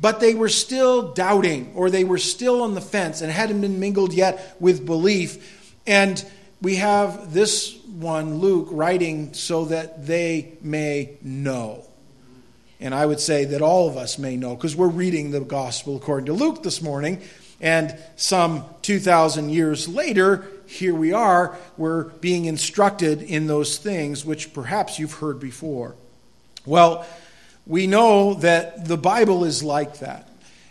but 0.00 0.18
they 0.18 0.34
were 0.34 0.48
still 0.48 1.12
doubting 1.12 1.70
or 1.76 1.88
they 1.88 2.02
were 2.02 2.18
still 2.18 2.62
on 2.62 2.74
the 2.74 2.80
fence 2.80 3.20
and 3.20 3.30
hadn't 3.30 3.60
been 3.60 3.78
mingled 3.78 4.12
yet 4.12 4.56
with 4.58 4.84
belief. 4.84 5.72
And 5.86 6.24
we 6.60 6.74
have 6.76 7.32
this 7.32 7.76
one, 7.84 8.38
Luke, 8.38 8.66
writing 8.72 9.34
so 9.34 9.66
that 9.66 10.04
they 10.04 10.54
may 10.62 11.16
know. 11.22 11.84
And 12.80 12.92
I 12.92 13.06
would 13.06 13.20
say 13.20 13.44
that 13.44 13.62
all 13.62 13.88
of 13.88 13.96
us 13.96 14.18
may 14.18 14.36
know 14.36 14.56
because 14.56 14.74
we're 14.74 14.88
reading 14.88 15.30
the 15.30 15.38
gospel 15.38 15.94
according 15.94 16.26
to 16.26 16.32
Luke 16.32 16.64
this 16.64 16.82
morning. 16.82 17.22
And 17.60 17.96
some 18.16 18.64
2,000 18.82 19.50
years 19.50 19.88
later, 19.88 20.46
here 20.66 20.94
we 20.94 21.12
are, 21.12 21.56
we're 21.76 22.04
being 22.04 22.46
instructed 22.46 23.22
in 23.22 23.46
those 23.46 23.78
things 23.78 24.24
which 24.24 24.52
perhaps 24.52 24.98
you've 24.98 25.14
heard 25.14 25.38
before. 25.38 25.94
Well, 26.66 27.06
we 27.66 27.86
know 27.86 28.34
that 28.34 28.86
the 28.86 28.96
Bible 28.96 29.44
is 29.44 29.62
like 29.62 30.00
that. 30.00 30.28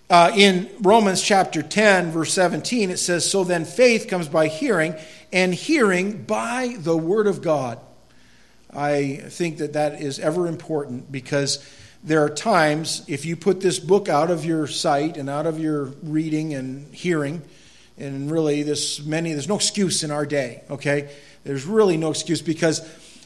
Uh, 0.10 0.32
in 0.36 0.70
Romans 0.82 1.22
chapter 1.22 1.64
10, 1.64 2.12
verse 2.12 2.34
17, 2.34 2.90
it 2.90 2.98
says, 2.98 3.30
So 3.30 3.44
then 3.44 3.66
faith 3.66 4.08
comes 4.08 4.28
by 4.28 4.48
hearing, 4.48 4.96
and 5.32 5.54
hearing 5.54 6.24
by 6.24 6.76
the 6.78 6.96
word 6.96 7.26
of 7.26 7.42
God. 7.42 7.80
I 8.72 9.22
think 9.28 9.58
that 9.58 9.74
that 9.74 10.02
is 10.02 10.20
ever 10.20 10.48
important 10.48 11.12
because 11.12 11.68
there 12.04 12.24
are 12.24 12.30
times, 12.30 13.04
if 13.08 13.26
you 13.26 13.38
put 13.38 13.62
this 13.62 13.80
book 13.80 14.10
out 14.10 14.30
of 14.30 14.44
your 14.44 14.68
sight 14.68 15.16
and 15.16 15.30
out 15.30 15.46
of 15.46 15.60
your 15.60 15.86
reading 16.04 16.54
and 16.54 16.94
hearing, 16.94 17.42
and 17.98 18.30
really 18.30 18.64
this 18.64 19.04
many, 19.06 19.32
there's 19.32 19.48
no 19.48 19.56
excuse 19.56 20.04
in 20.04 20.12
our 20.12 20.26
day, 20.26 20.64
okay? 20.70 21.10
There's 21.44 21.66
really 21.66 21.96
no 21.96 22.10
excuse 22.10 22.42
because 22.42 22.82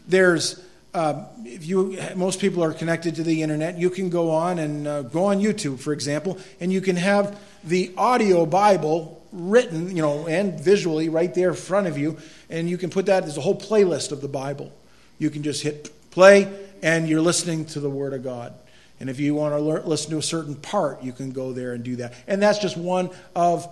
there's 0.07 0.63
uh, 0.93 1.25
if 1.43 1.65
you 1.65 1.97
most 2.15 2.39
people 2.39 2.63
are 2.63 2.73
connected 2.73 3.15
to 3.15 3.23
the 3.23 3.43
internet 3.43 3.77
you 3.77 3.89
can 3.89 4.09
go 4.09 4.31
on 4.31 4.57
and 4.57 4.87
uh, 4.87 5.01
go 5.03 5.25
on 5.25 5.39
youtube 5.39 5.79
for 5.79 5.93
example 5.93 6.39
and 6.59 6.71
you 6.71 6.81
can 6.81 6.95
have 6.95 7.39
the 7.63 7.93
audio 7.97 8.45
bible 8.45 9.21
written 9.31 9.95
you 9.95 10.01
know 10.01 10.27
and 10.27 10.59
visually 10.59 11.09
right 11.09 11.35
there 11.35 11.49
in 11.49 11.55
front 11.55 11.87
of 11.87 11.97
you 11.97 12.17
and 12.49 12.69
you 12.69 12.77
can 12.77 12.89
put 12.89 13.05
that 13.05 13.23
there's 13.23 13.37
a 13.37 13.41
whole 13.41 13.59
playlist 13.59 14.11
of 14.11 14.21
the 14.21 14.27
bible 14.27 14.71
you 15.19 15.29
can 15.29 15.43
just 15.43 15.61
hit 15.61 15.91
play 16.09 16.51
and 16.81 17.07
you're 17.07 17.21
listening 17.21 17.65
to 17.65 17.79
the 17.79 17.89
word 17.89 18.13
of 18.13 18.23
god 18.23 18.53
and 18.99 19.09
if 19.09 19.19
you 19.19 19.35
want 19.35 19.53
to 19.53 19.59
learn, 19.59 19.85
listen 19.85 20.11
to 20.11 20.17
a 20.17 20.23
certain 20.23 20.55
part 20.55 21.03
you 21.03 21.11
can 21.11 21.31
go 21.31 21.53
there 21.53 21.73
and 21.73 21.83
do 21.83 21.95
that 21.97 22.13
and 22.27 22.41
that's 22.41 22.59
just 22.59 22.77
one 22.77 23.09
of 23.35 23.67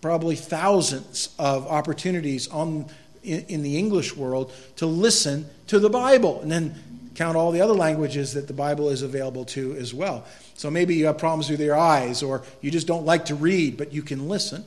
probably 0.00 0.36
thousands 0.36 1.34
of 1.38 1.66
opportunities 1.66 2.48
on 2.48 2.86
in, 3.26 3.44
in 3.48 3.62
the 3.62 3.76
English 3.76 4.16
world 4.16 4.52
to 4.76 4.86
listen 4.86 5.46
to 5.66 5.78
the 5.78 5.90
Bible. 5.90 6.40
And 6.40 6.50
then 6.50 6.74
count 7.14 7.36
all 7.36 7.50
the 7.50 7.60
other 7.60 7.74
languages 7.74 8.34
that 8.34 8.46
the 8.46 8.52
Bible 8.52 8.88
is 8.88 9.02
available 9.02 9.44
to 9.46 9.74
as 9.76 9.92
well. 9.92 10.24
So 10.54 10.70
maybe 10.70 10.94
you 10.94 11.06
have 11.06 11.18
problems 11.18 11.50
with 11.50 11.60
your 11.60 11.76
eyes, 11.76 12.22
or 12.22 12.42
you 12.60 12.70
just 12.70 12.86
don't 12.86 13.04
like 13.04 13.26
to 13.26 13.34
read, 13.34 13.76
but 13.76 13.92
you 13.92 14.02
can 14.02 14.28
listen. 14.28 14.64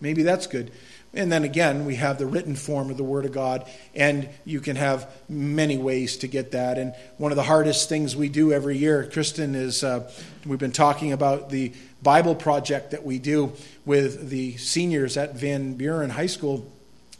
Maybe 0.00 0.22
that's 0.22 0.46
good. 0.46 0.70
And 1.12 1.30
then 1.32 1.42
again, 1.42 1.86
we 1.86 1.96
have 1.96 2.18
the 2.18 2.26
written 2.26 2.54
form 2.54 2.88
of 2.88 2.96
the 2.96 3.04
Word 3.04 3.24
of 3.24 3.32
God, 3.32 3.68
and 3.94 4.28
you 4.44 4.60
can 4.60 4.76
have 4.76 5.10
many 5.28 5.76
ways 5.76 6.18
to 6.18 6.28
get 6.28 6.52
that. 6.52 6.78
And 6.78 6.94
one 7.18 7.32
of 7.32 7.36
the 7.36 7.42
hardest 7.42 7.88
things 7.88 8.14
we 8.14 8.28
do 8.28 8.52
every 8.52 8.76
year, 8.76 9.08
Kristen, 9.12 9.54
is 9.56 9.82
uh, 9.82 10.08
we've 10.46 10.60
been 10.60 10.70
talking 10.70 11.12
about 11.12 11.50
the 11.50 11.72
Bible 12.02 12.36
project 12.36 12.92
that 12.92 13.04
we 13.04 13.18
do 13.18 13.52
with 13.84 14.30
the 14.30 14.56
seniors 14.56 15.16
at 15.16 15.34
Van 15.34 15.74
Buren 15.74 16.10
High 16.10 16.26
School 16.26 16.70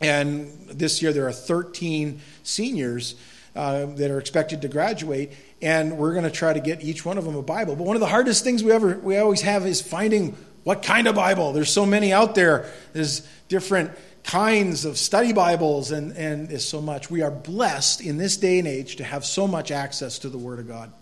and 0.00 0.50
this 0.66 1.02
year 1.02 1.12
there 1.12 1.26
are 1.26 1.32
13 1.32 2.20
seniors 2.42 3.16
uh, 3.54 3.87
that 3.87 4.11
are 4.11 4.18
expected 4.18 4.62
to 4.62 4.68
graduate, 4.68 5.32
and 5.61 5.99
we're 5.99 6.12
going 6.12 6.25
to 6.25 6.30
try 6.30 6.52
to 6.52 6.61
get 6.61 6.82
each 6.82 7.04
one 7.04 7.18
of 7.18 7.25
them 7.25 7.37
a 7.37 7.42
Bible. 7.42 7.76
But 7.76 7.85
one 7.85 7.97
of 7.97 8.00
the 8.00 8.06
hardest 8.06 8.42
things 8.44 8.64
we 8.64 8.73
ever 8.73 8.97
we 8.97 9.18
always 9.18 9.42
have 9.42 9.66
is 9.66 9.82
finding 9.82 10.37
what 10.64 10.82
kind 10.82 11.06
of 11.06 11.14
Bible. 11.14 11.52
There's 11.52 11.72
so 11.72 11.86
many 11.86 12.12
out 12.12 12.34
there. 12.34 12.70
There's 12.92 13.26
different 13.48 13.90
kinds 14.24 14.84
of 14.84 14.98
study 14.98 15.32
Bibles, 15.32 15.90
and 15.90 16.16
and 16.16 16.48
there's 16.48 16.64
so 16.64 16.80
much. 16.80 17.10
We 17.10 17.22
are 17.22 17.30
blessed 17.30 18.00
in 18.00 18.18
this 18.18 18.36
day 18.36 18.58
and 18.58 18.68
age 18.68 18.96
to 18.96 19.04
have 19.04 19.24
so 19.24 19.46
much 19.46 19.70
access 19.70 20.18
to 20.20 20.28
the 20.28 20.38
Word 20.38 20.58
of 20.58 20.68
God, 20.68 20.92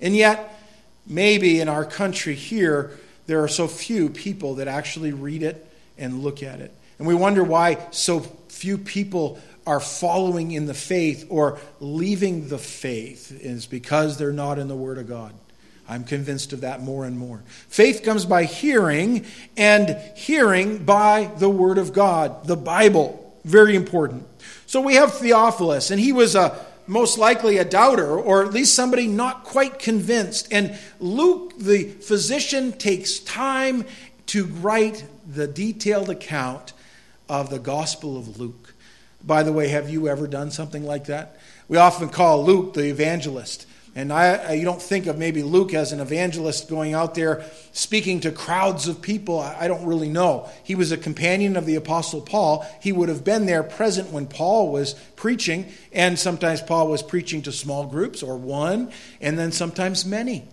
and 0.00 0.14
yet 0.14 0.60
maybe 1.06 1.60
in 1.60 1.68
our 1.68 1.84
country 1.84 2.34
here 2.34 2.90
there 3.26 3.42
are 3.42 3.48
so 3.48 3.66
few 3.66 4.08
people 4.08 4.56
that 4.56 4.68
actually 4.68 5.12
read 5.12 5.42
it 5.42 5.66
and 5.98 6.22
look 6.22 6.42
at 6.42 6.60
it. 6.60 6.72
And 6.98 7.06
we 7.06 7.14
wonder 7.14 7.42
why 7.42 7.78
so 7.90 8.20
few 8.48 8.78
people 8.78 9.40
are 9.66 9.80
following 9.80 10.52
in 10.52 10.66
the 10.66 10.74
faith 10.74 11.26
or 11.28 11.58
leaving 11.80 12.48
the 12.48 12.58
faith 12.58 13.32
is 13.42 13.66
because 13.66 14.16
they're 14.16 14.32
not 14.32 14.58
in 14.58 14.68
the 14.68 14.76
Word 14.76 14.98
of 14.98 15.08
God. 15.08 15.34
I'm 15.88 16.04
convinced 16.04 16.52
of 16.52 16.62
that 16.62 16.82
more 16.82 17.04
and 17.04 17.18
more. 17.18 17.42
Faith 17.68 18.02
comes 18.02 18.24
by 18.24 18.44
hearing, 18.44 19.24
and 19.56 19.96
hearing 20.16 20.84
by 20.84 21.30
the 21.38 21.50
Word 21.50 21.78
of 21.78 21.92
God, 21.92 22.46
the 22.46 22.56
Bible. 22.56 23.22
Very 23.44 23.76
important. 23.76 24.26
So 24.66 24.80
we 24.80 24.94
have 24.94 25.14
Theophilus, 25.14 25.90
and 25.90 26.00
he 26.00 26.12
was 26.12 26.34
a 26.34 26.58
most 26.88 27.18
likely 27.18 27.58
a 27.58 27.64
doubter, 27.64 28.16
or 28.18 28.44
at 28.44 28.52
least 28.52 28.74
somebody 28.74 29.06
not 29.06 29.44
quite 29.44 29.78
convinced. 29.78 30.48
And 30.52 30.78
Luke, 31.00 31.54
the 31.58 31.84
physician, 31.84 32.72
takes 32.72 33.18
time 33.18 33.84
to 34.26 34.44
write 34.44 35.04
the 35.26 35.46
detailed 35.46 36.10
account 36.10 36.72
of 37.28 37.50
the 37.50 37.58
Gospel 37.58 38.16
of 38.16 38.38
Luke. 38.38 38.74
By 39.24 39.42
the 39.42 39.52
way, 39.52 39.68
have 39.68 39.90
you 39.90 40.08
ever 40.08 40.28
done 40.28 40.50
something 40.50 40.84
like 40.84 41.06
that? 41.06 41.36
We 41.68 41.76
often 41.76 42.08
call 42.08 42.44
Luke 42.44 42.74
the 42.74 42.88
evangelist. 42.88 43.66
And 43.96 44.12
I, 44.12 44.52
you 44.52 44.66
don't 44.66 44.80
think 44.80 45.06
of 45.06 45.16
maybe 45.16 45.42
Luke 45.42 45.72
as 45.72 45.90
an 45.90 46.00
evangelist 46.00 46.68
going 46.68 46.92
out 46.92 47.14
there 47.14 47.46
speaking 47.72 48.20
to 48.20 48.30
crowds 48.30 48.88
of 48.88 49.00
people. 49.00 49.40
I 49.40 49.68
don't 49.68 49.86
really 49.86 50.10
know. 50.10 50.50
He 50.64 50.74
was 50.74 50.92
a 50.92 50.98
companion 50.98 51.56
of 51.56 51.64
the 51.64 51.76
Apostle 51.76 52.20
Paul. 52.20 52.66
He 52.82 52.92
would 52.92 53.08
have 53.08 53.24
been 53.24 53.46
there 53.46 53.62
present 53.62 54.12
when 54.12 54.26
Paul 54.26 54.70
was 54.70 54.92
preaching. 55.16 55.72
And 55.94 56.18
sometimes 56.18 56.60
Paul 56.60 56.88
was 56.88 57.02
preaching 57.02 57.40
to 57.42 57.52
small 57.52 57.86
groups 57.86 58.22
or 58.22 58.36
one, 58.36 58.92
and 59.22 59.38
then 59.38 59.50
sometimes 59.50 60.04
many. 60.04 60.46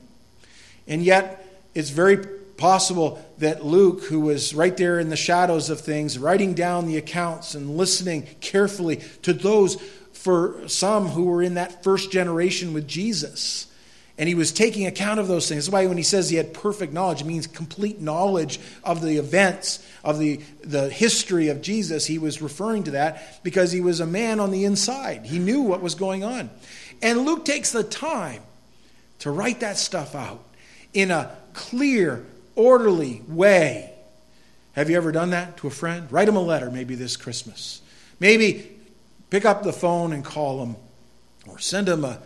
And 0.88 1.04
yet, 1.04 1.46
it's 1.76 1.90
very 1.90 2.26
possible 2.56 3.22
that 3.40 3.66
Luke, 3.66 4.06
who 4.06 4.22
was 4.22 4.54
right 4.54 4.78
there 4.78 5.02
in 5.02 5.10
the 5.10 5.18
shadows 5.18 5.70
of 5.70 5.82
things, 5.82 6.18
writing 6.18 6.54
down 6.54 6.88
the 6.88 6.96
accounts 6.96 7.56
and 7.56 7.76
listening 7.76 8.26
carefully 8.40 9.02
to 9.24 9.34
those, 9.34 9.84
for 10.24 10.70
some 10.70 11.10
who 11.10 11.26
were 11.26 11.44
in 11.44 11.56
that 11.56 11.84
first 11.84 12.10
generation 12.10 12.74
with 12.74 12.88
Jesus, 12.88 13.68
and 14.18 14.30
he 14.30 14.36
was 14.36 14.54
taking 14.54 14.88
account 14.88 15.20
of 15.20 15.28
those 15.28 15.50
things. 15.50 15.66
That's 15.66 15.74
why 15.74 15.86
when 15.86 15.98
he 15.98 16.04
says 16.04 16.30
he 16.30 16.38
had 16.38 16.54
perfect 16.54 16.94
knowledge, 16.94 17.20
it 17.20 17.26
means 17.26 17.46
complete 17.46 18.00
knowledge 18.00 18.58
of 18.86 19.02
the 19.02 19.18
events, 19.18 19.86
of 20.02 20.20
the, 20.20 20.40
the 20.64 20.90
history 20.90 21.50
of 21.50 21.62
Jesus. 21.62 22.06
He 22.06 22.20
was 22.20 22.42
referring 22.42 22.84
to 22.84 22.92
that 22.92 23.44
because 23.44 23.74
he 23.74 23.82
was 23.82 24.00
a 24.00 24.06
man 24.06 24.40
on 24.40 24.52
the 24.52 24.64
inside. 24.64 25.26
He 25.26 25.40
knew 25.40 25.62
what 25.62 25.82
was 25.82 25.94
going 25.94 26.24
on. 26.24 26.50
And 27.02 27.26
Luke 27.26 27.44
takes 27.44 27.74
the 27.74 27.84
time 27.84 28.44
to 29.20 29.30
write 29.30 29.60
that 29.60 29.78
stuff 29.78 30.16
out 30.16 30.42
in 30.94 31.12
a 31.12 31.36
clear, 31.52 32.26
orderly 32.56 33.24
way. 33.28 33.94
Have 34.72 34.90
you 34.90 34.96
ever 34.96 35.12
done 35.12 35.32
that 35.32 35.58
to 35.58 35.68
a 35.68 35.70
friend? 35.72 36.10
Write 36.14 36.28
them 36.28 36.38
a 36.38 36.42
letter 36.42 36.72
maybe 36.72 36.96
this 36.96 37.18
Christmas. 37.18 37.82
Maybe 38.22 38.73
pick 39.34 39.46
up 39.46 39.64
the 39.64 39.74
phone 39.74 40.14
and 40.14 40.24
call 40.24 40.60
them 40.60 40.76
or 41.48 41.58
send 41.58 41.88
them 41.88 42.06
a, 42.06 42.20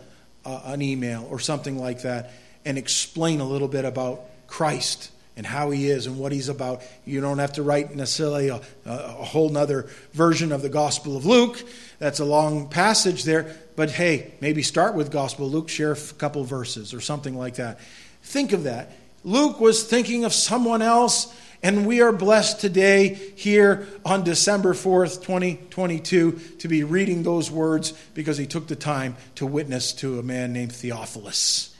a, 0.44 0.60
an 0.66 0.82
email 0.82 1.26
or 1.30 1.40
something 1.40 1.78
like 1.78 2.02
that 2.02 2.32
and 2.66 2.76
explain 2.76 3.40
a 3.40 3.44
little 3.44 3.66
bit 3.66 3.86
about 3.86 4.20
Christ 4.46 5.10
and 5.34 5.46
how 5.46 5.70
he 5.70 5.88
is 5.88 6.06
and 6.06 6.18
what 6.18 6.32
he's 6.32 6.50
about. 6.50 6.82
You 7.06 7.22
don't 7.22 7.38
have 7.38 7.54
to 7.54 7.62
write 7.62 7.96
necessarily 7.96 8.48
a, 8.48 8.60
a 8.84 9.24
whole 9.24 9.56
other 9.56 9.88
version 10.12 10.52
of 10.52 10.60
the 10.60 10.68
Gospel 10.68 11.16
of 11.16 11.24
Luke. 11.24 11.64
That's 11.98 12.20
a 12.20 12.26
long 12.26 12.68
passage 12.68 13.24
there. 13.24 13.56
But 13.74 13.90
hey, 13.90 14.34
maybe 14.42 14.62
start 14.62 14.94
with 14.94 15.10
Gospel 15.10 15.46
of 15.46 15.52
Luke, 15.54 15.70
share 15.70 15.92
a 15.92 15.96
couple 16.18 16.44
verses 16.44 16.92
or 16.92 17.00
something 17.00 17.38
like 17.38 17.54
that. 17.54 17.80
Think 18.22 18.52
of 18.52 18.64
that. 18.64 18.92
Luke 19.24 19.60
was 19.60 19.82
thinking 19.82 20.26
of 20.26 20.34
someone 20.34 20.82
else, 20.82 21.34
and 21.62 21.86
we 21.86 22.00
are 22.00 22.12
blessed 22.12 22.60
today 22.60 23.14
here 23.34 23.88
on 24.04 24.22
December 24.22 24.74
4th, 24.74 25.22
2022, 25.22 26.32
to 26.58 26.68
be 26.68 26.84
reading 26.84 27.22
those 27.22 27.50
words 27.50 27.92
because 28.14 28.38
he 28.38 28.46
took 28.46 28.68
the 28.68 28.76
time 28.76 29.16
to 29.34 29.46
witness 29.46 29.92
to 29.94 30.18
a 30.18 30.22
man 30.22 30.52
named 30.52 30.72
Theophilus. 30.72 31.74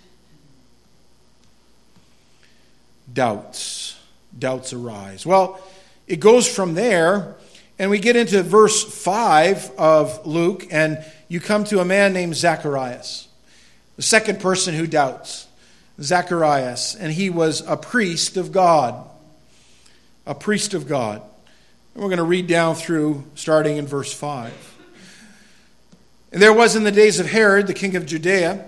Doubts. 3.12 3.96
Doubts 4.36 4.72
arise. 4.72 5.24
Well, 5.24 5.60
it 6.06 6.20
goes 6.20 6.52
from 6.52 6.74
there, 6.74 7.36
and 7.78 7.90
we 7.90 7.98
get 7.98 8.16
into 8.16 8.42
verse 8.42 8.82
5 8.82 9.72
of 9.78 10.26
Luke, 10.26 10.66
and 10.70 11.04
you 11.28 11.40
come 11.40 11.64
to 11.64 11.80
a 11.80 11.84
man 11.84 12.12
named 12.12 12.34
Zacharias, 12.34 13.28
the 13.96 14.02
second 14.02 14.40
person 14.40 14.74
who 14.74 14.86
doubts. 14.86 15.46
Zacharias, 16.00 16.94
and 16.94 17.12
he 17.12 17.28
was 17.28 17.60
a 17.66 17.76
priest 17.76 18.36
of 18.36 18.52
God. 18.52 19.08
A 20.28 20.34
priest 20.34 20.74
of 20.74 20.86
God. 20.86 21.22
And 21.94 22.02
we're 22.02 22.10
going 22.10 22.18
to 22.18 22.22
read 22.22 22.46
down 22.46 22.74
through, 22.74 23.24
starting 23.34 23.78
in 23.78 23.86
verse 23.86 24.12
5. 24.12 24.52
And 26.30 26.42
there 26.42 26.52
was 26.52 26.76
in 26.76 26.84
the 26.84 26.92
days 26.92 27.18
of 27.18 27.26
Herod, 27.26 27.66
the 27.66 27.72
king 27.72 27.96
of 27.96 28.04
Judea, 28.04 28.66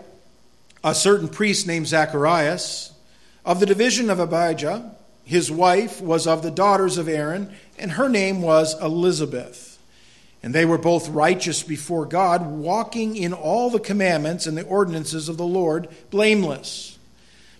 a 0.82 0.94
certain 0.94 1.28
priest 1.28 1.66
named 1.66 1.86
Zacharias, 1.86 2.92
of 3.44 3.60
the 3.60 3.66
division 3.66 4.08
of 4.08 4.18
Abijah. 4.18 4.96
His 5.22 5.50
wife 5.50 6.00
was 6.00 6.26
of 6.26 6.42
the 6.42 6.50
daughters 6.50 6.96
of 6.96 7.08
Aaron, 7.08 7.54
and 7.78 7.92
her 7.92 8.08
name 8.08 8.40
was 8.40 8.80
Elizabeth. 8.80 9.78
And 10.42 10.54
they 10.54 10.64
were 10.64 10.78
both 10.78 11.10
righteous 11.10 11.62
before 11.62 12.06
God, 12.06 12.46
walking 12.46 13.16
in 13.16 13.34
all 13.34 13.68
the 13.68 13.78
commandments 13.78 14.46
and 14.46 14.56
the 14.56 14.64
ordinances 14.64 15.28
of 15.28 15.36
the 15.36 15.44
Lord, 15.44 15.88
blameless. 16.08 16.98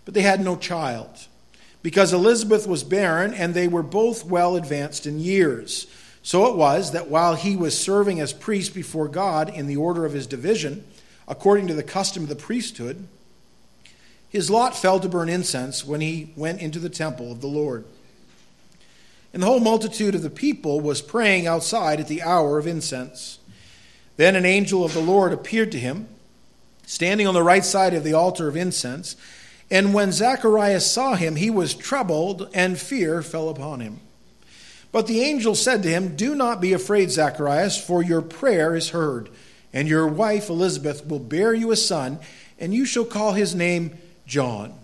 but 0.06 0.14
they 0.14 0.22
had 0.22 0.40
no 0.40 0.56
child, 0.56 1.26
because 1.82 2.12
Elizabeth 2.12 2.66
was 2.66 2.84
barren 2.84 3.32
and 3.32 3.54
they 3.54 3.68
were 3.68 3.82
both 3.82 4.24
well 4.24 4.56
advanced 4.56 5.06
in 5.06 5.18
years. 5.18 5.86
So 6.22 6.46
it 6.46 6.56
was 6.56 6.92
that 6.92 7.08
while 7.08 7.34
he 7.34 7.56
was 7.56 7.78
serving 7.78 8.20
as 8.20 8.32
priest 8.32 8.74
before 8.74 9.08
God 9.08 9.48
in 9.48 9.66
the 9.66 9.76
order 9.76 10.04
of 10.04 10.12
his 10.12 10.26
division, 10.26 10.84
according 11.26 11.66
to 11.68 11.74
the 11.74 11.82
custom 11.82 12.24
of 12.24 12.28
the 12.28 12.36
priesthood, 12.36 13.06
his 14.28 14.50
lot 14.50 14.76
fell 14.76 15.00
to 15.00 15.08
burn 15.08 15.28
incense 15.28 15.84
when 15.84 16.00
he 16.00 16.32
went 16.36 16.60
into 16.60 16.78
the 16.78 16.88
temple 16.88 17.32
of 17.32 17.40
the 17.40 17.48
Lord. 17.48 17.84
And 19.32 19.42
the 19.42 19.46
whole 19.46 19.60
multitude 19.60 20.14
of 20.14 20.22
the 20.22 20.30
people 20.30 20.80
was 20.80 21.00
praying 21.00 21.46
outside 21.46 22.00
at 22.00 22.08
the 22.08 22.22
hour 22.22 22.58
of 22.58 22.66
incense. 22.66 23.38
Then 24.16 24.36
an 24.36 24.44
angel 24.44 24.84
of 24.84 24.92
the 24.92 25.00
Lord 25.00 25.32
appeared 25.32 25.72
to 25.72 25.78
him, 25.78 26.08
standing 26.84 27.26
on 27.26 27.34
the 27.34 27.42
right 27.42 27.64
side 27.64 27.94
of 27.94 28.04
the 28.04 28.12
altar 28.12 28.48
of 28.48 28.56
incense. 28.56 29.16
And 29.70 29.94
when 29.94 30.10
Zacharias 30.10 30.90
saw 30.90 31.14
him, 31.14 31.36
he 31.36 31.50
was 31.50 31.74
troubled, 31.74 32.48
and 32.52 32.78
fear 32.78 33.22
fell 33.22 33.48
upon 33.48 33.80
him. 33.80 34.00
But 34.92 35.06
the 35.06 35.22
angel 35.22 35.54
said 35.54 35.82
to 35.84 35.88
him, 35.88 36.16
Do 36.16 36.34
not 36.34 36.60
be 36.60 36.72
afraid, 36.72 37.10
Zacharias, 37.10 37.78
for 37.78 38.02
your 38.02 38.22
prayer 38.22 38.74
is 38.74 38.90
heard, 38.90 39.30
and 39.72 39.86
your 39.86 40.08
wife 40.08 40.48
Elizabeth 40.48 41.06
will 41.06 41.20
bear 41.20 41.54
you 41.54 41.70
a 41.70 41.76
son, 41.76 42.18
and 42.58 42.74
you 42.74 42.84
shall 42.84 43.04
call 43.04 43.32
his 43.32 43.54
name 43.54 43.96
John. 44.26 44.74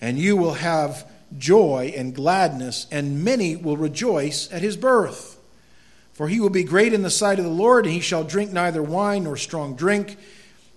And 0.00 0.18
you 0.18 0.36
will 0.36 0.54
have 0.54 1.10
joy 1.36 1.92
and 1.96 2.14
gladness, 2.14 2.86
and 2.92 3.24
many 3.24 3.56
will 3.56 3.76
rejoice 3.76 4.50
at 4.52 4.62
his 4.62 4.76
birth. 4.76 5.36
For 6.12 6.28
he 6.28 6.38
will 6.38 6.50
be 6.50 6.64
great 6.64 6.92
in 6.92 7.02
the 7.02 7.10
sight 7.10 7.38
of 7.38 7.44
the 7.44 7.50
Lord, 7.50 7.84
and 7.84 7.94
he 7.94 8.00
shall 8.00 8.24
drink 8.24 8.52
neither 8.52 8.82
wine 8.82 9.24
nor 9.24 9.36
strong 9.36 9.74
drink, 9.74 10.16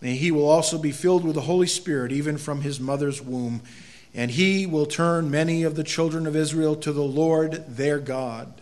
he 0.10 0.32
will 0.32 0.48
also 0.48 0.78
be 0.78 0.92
filled 0.92 1.24
with 1.24 1.36
the 1.36 1.42
Holy 1.42 1.68
Spirit, 1.68 2.12
even 2.12 2.38
from 2.38 2.62
his 2.62 2.80
mother's 2.80 3.22
womb 3.22 3.62
and 4.14 4.32
he 4.32 4.66
will 4.66 4.86
turn 4.86 5.32
many 5.32 5.64
of 5.64 5.76
the 5.76 5.84
children 5.84 6.28
of 6.28 6.36
Israel 6.36 6.76
to 6.76 6.92
the 6.92 7.04
Lord 7.04 7.64
their 7.68 8.00
God. 8.00 8.54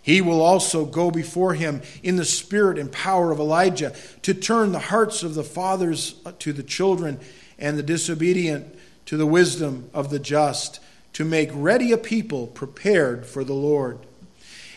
He 0.00 0.20
will 0.20 0.40
also 0.40 0.84
go 0.84 1.10
before 1.10 1.54
him 1.54 1.82
in 2.02 2.16
the 2.16 2.24
spirit 2.24 2.78
and 2.78 2.90
power 2.90 3.30
of 3.30 3.38
Elijah 3.38 3.94
to 4.22 4.34
turn 4.34 4.72
the 4.72 4.78
hearts 4.78 5.22
of 5.22 5.34
the 5.34 5.44
fathers 5.44 6.14
to 6.40 6.52
the 6.52 6.62
children 6.62 7.20
and 7.58 7.76
the 7.76 7.82
disobedient 7.82 8.74
to 9.06 9.16
the 9.16 9.26
wisdom 9.26 9.88
of 9.94 10.10
the 10.10 10.18
just, 10.18 10.80
to 11.14 11.24
make 11.24 11.50
ready 11.52 11.92
a 11.92 11.98
people 11.98 12.46
prepared 12.46 13.26
for 13.26 13.42
the 13.42 13.54
Lord. 13.54 13.98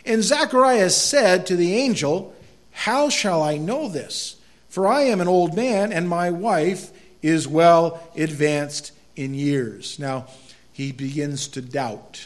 And 0.05 0.23
Zacharias 0.23 0.97
said 0.97 1.45
to 1.45 1.55
the 1.55 1.75
angel, 1.75 2.33
How 2.71 3.09
shall 3.09 3.43
I 3.43 3.57
know 3.57 3.87
this? 3.87 4.37
For 4.71 4.87
I 4.87 5.01
am 5.01 5.19
an 5.19 5.27
old 5.27 5.53
man, 5.53 5.91
and 5.91 6.07
my 6.07 6.31
wife 6.31 6.91
is 7.21 7.45
well 7.45 8.01
advanced 8.15 8.93
in 9.17 9.33
years. 9.33 9.99
Now, 9.99 10.27
he 10.71 10.93
begins 10.93 11.49
to 11.49 11.61
doubt. 11.61 12.25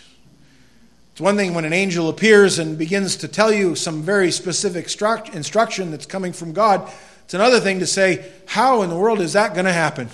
It's 1.11 1.21
one 1.21 1.37
thing 1.37 1.55
when 1.55 1.65
an 1.65 1.73
angel 1.73 2.07
appears 2.07 2.59
and 2.59 2.77
begins 2.77 3.15
to 3.17 3.27
tell 3.27 3.51
you 3.51 3.73
some 3.73 4.03
very 4.03 4.29
specific 4.29 4.85
instruction 5.33 5.89
that's 5.89 6.05
coming 6.05 6.33
from 6.33 6.53
God. 6.53 6.87
It's 7.23 7.33
another 7.33 7.59
thing 7.59 7.79
to 7.79 7.87
say, 7.87 8.31
How 8.45 8.83
in 8.83 8.91
the 8.91 8.95
world 8.95 9.21
is 9.21 9.33
that 9.33 9.53
going 9.55 9.65
to 9.65 9.73
happen? 9.73 10.09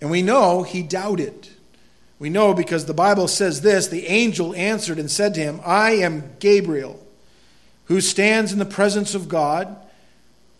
And 0.00 0.08
we 0.08 0.22
know 0.22 0.62
he 0.62 0.84
doubted. 0.84 1.48
We 2.20 2.30
know 2.30 2.54
because 2.54 2.84
the 2.84 2.94
Bible 2.94 3.26
says 3.26 3.62
this 3.62 3.88
the 3.88 4.06
angel 4.06 4.54
answered 4.54 5.00
and 5.00 5.10
said 5.10 5.34
to 5.34 5.40
him, 5.40 5.60
I 5.66 5.96
am 5.96 6.36
Gabriel, 6.38 7.04
who 7.86 8.00
stands 8.00 8.52
in 8.52 8.60
the 8.60 8.64
presence 8.64 9.16
of 9.16 9.28
God 9.28 9.76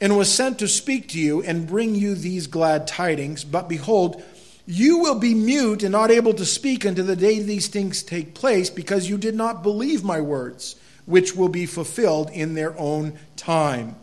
and 0.00 0.16
was 0.16 0.32
sent 0.32 0.58
to 0.58 0.68
speak 0.68 1.08
to 1.08 1.18
you 1.18 1.42
and 1.42 1.66
bring 1.66 1.94
you 1.94 2.14
these 2.14 2.46
glad 2.46 2.86
tidings. 2.86 3.44
But 3.44 3.68
behold, 3.68 4.22
you 4.66 4.98
will 4.98 5.18
be 5.18 5.34
mute 5.34 5.82
and 5.82 5.92
not 5.92 6.10
able 6.10 6.34
to 6.34 6.46
speak 6.46 6.84
until 6.84 7.04
the 7.04 7.16
day 7.16 7.40
these 7.40 7.68
things 7.68 8.02
take 8.02 8.34
place, 8.34 8.70
because 8.70 9.08
you 9.08 9.18
did 9.18 9.34
not 9.34 9.62
believe 9.62 10.04
my 10.04 10.20
words, 10.20 10.76
which 11.06 11.34
will 11.34 11.48
be 11.48 11.66
fulfilled 11.66 12.30
in 12.30 12.54
their 12.54 12.78
own 12.78 13.18
time. 13.36 13.96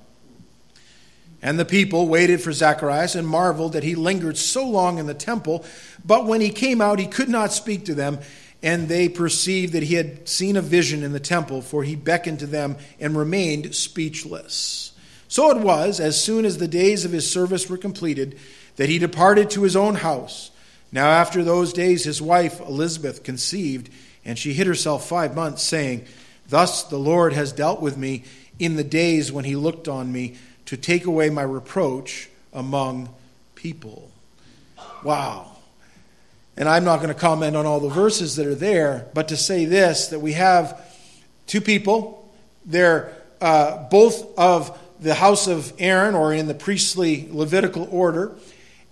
And 1.41 1.57
the 1.57 1.65
people 1.65 2.07
waited 2.07 2.41
for 2.41 2.51
Zacharias 2.51 3.15
and 3.15 3.27
marveled 3.27 3.73
that 3.73 3.83
he 3.83 3.95
lingered 3.95 4.37
so 4.37 4.67
long 4.67 4.97
in 4.97 5.05
the 5.05 5.13
temple. 5.13 5.63
But 6.03 6.25
when 6.25 6.41
he 6.41 6.49
came 6.49 6.81
out, 6.81 6.99
he 6.99 7.07
could 7.07 7.29
not 7.29 7.53
speak 7.53 7.85
to 7.85 7.93
them, 7.93 8.19
and 8.63 8.89
they 8.89 9.07
perceived 9.07 9.73
that 9.73 9.83
he 9.83 9.95
had 9.95 10.27
seen 10.27 10.57
a 10.57 10.61
vision 10.61 11.03
in 11.03 11.13
the 11.13 11.19
temple, 11.19 11.61
for 11.61 11.83
he 11.83 11.95
beckoned 11.95 12.39
to 12.39 12.47
them 12.47 12.75
and 12.99 13.15
remained 13.15 13.75
speechless. 13.75 14.91
So 15.37 15.51
it 15.51 15.59
was, 15.59 15.99
as 15.99 16.19
soon 16.19 16.45
as 16.45 16.57
the 16.57 16.67
days 16.67 17.05
of 17.05 17.11
his 17.11 17.29
service 17.29 17.69
were 17.69 17.77
completed, 17.77 18.39
that 18.77 18.89
he 18.89 18.97
departed 18.97 19.51
to 19.51 19.61
his 19.61 19.75
own 19.75 19.93
house. 19.93 20.49
Now, 20.91 21.11
after 21.11 21.43
those 21.43 21.73
days, 21.73 22.05
his 22.05 22.19
wife 22.19 22.59
Elizabeth 22.59 23.21
conceived, 23.21 23.91
and 24.25 24.35
she 24.35 24.53
hid 24.53 24.65
herself 24.65 25.07
five 25.07 25.35
months, 25.35 25.61
saying, 25.61 26.07
Thus 26.49 26.85
the 26.85 26.97
Lord 26.97 27.33
has 27.33 27.51
dealt 27.51 27.83
with 27.83 27.97
me 27.97 28.23
in 28.57 28.77
the 28.77 28.83
days 28.83 29.31
when 29.31 29.45
he 29.45 29.55
looked 29.55 29.87
on 29.87 30.11
me 30.11 30.37
to 30.65 30.75
take 30.75 31.05
away 31.05 31.29
my 31.29 31.43
reproach 31.43 32.31
among 32.51 33.07
people. 33.53 34.09
Wow. 35.03 35.51
And 36.57 36.67
I'm 36.67 36.83
not 36.83 36.97
going 36.97 37.13
to 37.13 37.13
comment 37.13 37.55
on 37.55 37.67
all 37.67 37.79
the 37.79 37.89
verses 37.89 38.37
that 38.37 38.47
are 38.47 38.55
there, 38.55 39.05
but 39.13 39.27
to 39.27 39.37
say 39.37 39.65
this 39.65 40.07
that 40.07 40.19
we 40.19 40.33
have 40.33 40.81
two 41.45 41.61
people. 41.61 42.27
They're 42.65 43.15
uh, 43.39 43.87
both 43.89 44.35
of 44.35 44.75
the 44.99 45.13
house 45.13 45.47
of 45.47 45.73
Aaron 45.79 46.15
or 46.15 46.33
in 46.33 46.47
the 46.47 46.53
priestly 46.53 47.27
Levitical 47.31 47.87
order. 47.91 48.35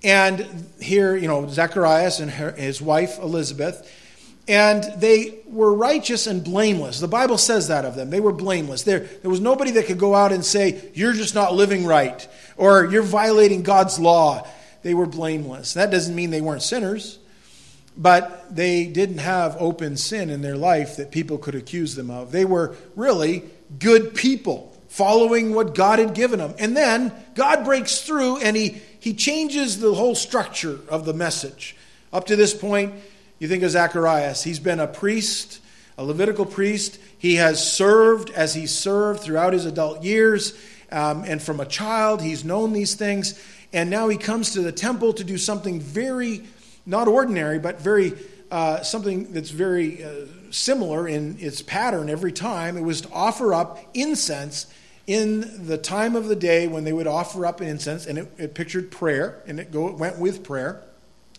And 0.04 0.68
here, 0.80 1.16
you 1.16 1.28
know, 1.28 1.48
Zacharias 1.48 2.20
and 2.20 2.30
her, 2.32 2.52
his 2.52 2.82
wife 2.82 3.18
Elizabeth, 3.20 3.92
and 4.48 4.84
they 4.98 5.40
were 5.48 5.74
righteous 5.74 6.28
and 6.28 6.44
blameless. 6.44 7.00
The 7.00 7.08
Bible 7.08 7.40
says 7.40 7.70
that 7.70 7.86
of 7.86 7.96
them. 7.96 8.12
They 8.12 8.20
were 8.20 8.32
blameless. 8.32 8.84
There, 8.84 9.00
there 9.00 9.32
was 9.32 9.42
nobody 9.42 9.72
that 9.72 9.88
could 9.88 9.98
go 9.98 10.14
out 10.14 10.32
and 10.32 10.46
say, 10.46 10.92
You're 10.94 11.14
just 11.14 11.34
not 11.34 11.56
living 11.56 11.86
right, 11.86 12.28
or 12.56 12.86
you're 12.86 13.02
violating 13.02 13.64
God's 13.64 14.00
law. 14.00 14.48
They 14.84 14.94
were 14.94 15.08
blameless. 15.08 15.74
That 15.74 15.90
doesn't 15.90 16.14
mean 16.14 16.30
they 16.30 16.42
weren't 16.42 16.62
sinners, 16.62 17.18
but 17.98 18.56
they 18.56 18.86
didn't 18.86 19.18
have 19.18 19.58
open 19.60 19.98
sin 19.98 20.30
in 20.30 20.44
their 20.44 20.58
life 20.58 20.98
that 20.98 21.10
people 21.10 21.40
could 21.40 21.56
accuse 21.56 21.96
them 21.96 22.12
of. 22.12 22.32
They 22.32 22.46
were 22.46 22.76
really 22.96 23.46
good 23.80 24.14
people 24.14 24.75
following 24.96 25.54
what 25.54 25.76
God 25.76 26.00
had 26.00 26.14
given 26.14 26.40
them. 26.40 26.54
And 26.58 26.76
then 26.76 27.12
God 27.34 27.66
breaks 27.66 28.04
through 28.04 28.38
and 28.38 28.56
he, 28.56 28.82
he 29.02 29.14
changes 29.14 29.82
the 29.82 29.94
whole 29.94 30.16
structure 30.16 30.80
of 30.88 31.04
the 31.04 31.14
message. 31.14 31.76
Up 32.14 32.28
to 32.28 32.38
this 32.38 32.54
point, 32.54 32.94
you 33.38 33.50
think 33.50 33.62
of 33.64 33.72
Zacharias. 33.72 34.42
He's 34.42 34.60
been 34.60 34.80
a 34.80 34.88
priest, 34.88 35.60
a 35.98 36.06
Levitical 36.06 36.46
priest. 36.46 36.98
He 37.18 37.36
has 37.36 37.62
served 37.62 38.30
as 38.30 38.56
he 38.56 38.68
served 38.68 39.20
throughout 39.20 39.52
his 39.52 39.66
adult 39.66 40.02
years. 40.02 40.58
Um, 40.94 41.26
and 41.26 41.42
from 41.42 41.60
a 41.60 41.66
child, 41.66 42.22
he's 42.22 42.46
known 42.46 42.72
these 42.72 42.96
things. 42.96 43.38
And 43.74 43.90
now 43.90 44.08
he 44.08 44.16
comes 44.16 44.54
to 44.54 44.62
the 44.62 44.72
temple 44.72 45.12
to 45.14 45.26
do 45.26 45.38
something 45.38 45.82
very, 45.82 46.46
not 46.86 47.10
ordinary, 47.10 47.60
but 47.60 47.82
very, 47.82 48.14
uh, 48.50 48.82
something 48.82 49.34
that's 49.34 49.50
very 49.50 50.06
uh, 50.06 50.28
similar 50.52 51.06
in 51.06 51.36
its 51.42 51.62
pattern 51.62 52.10
every 52.10 52.32
time. 52.32 52.78
It 52.78 52.84
was 52.84 53.02
to 53.02 53.10
offer 53.12 53.54
up 53.54 53.84
incense 53.94 54.68
in 55.08 55.68
the 55.68 55.78
time 55.78 56.16
of 56.16 56.28
the 56.28 56.36
day 56.36 56.68
when 56.68 56.84
they 56.84 56.94
would 56.94 57.08
offer 57.08 57.46
up 57.46 57.62
incense, 57.62 58.08
and 58.08 58.18
it, 58.18 58.32
it 58.38 58.54
pictured 58.56 58.92
prayer, 58.92 59.42
and 59.46 59.60
it, 59.60 59.72
go, 59.72 59.88
it 59.88 59.96
went 59.96 60.18
with 60.18 60.44
prayer. 60.44 60.82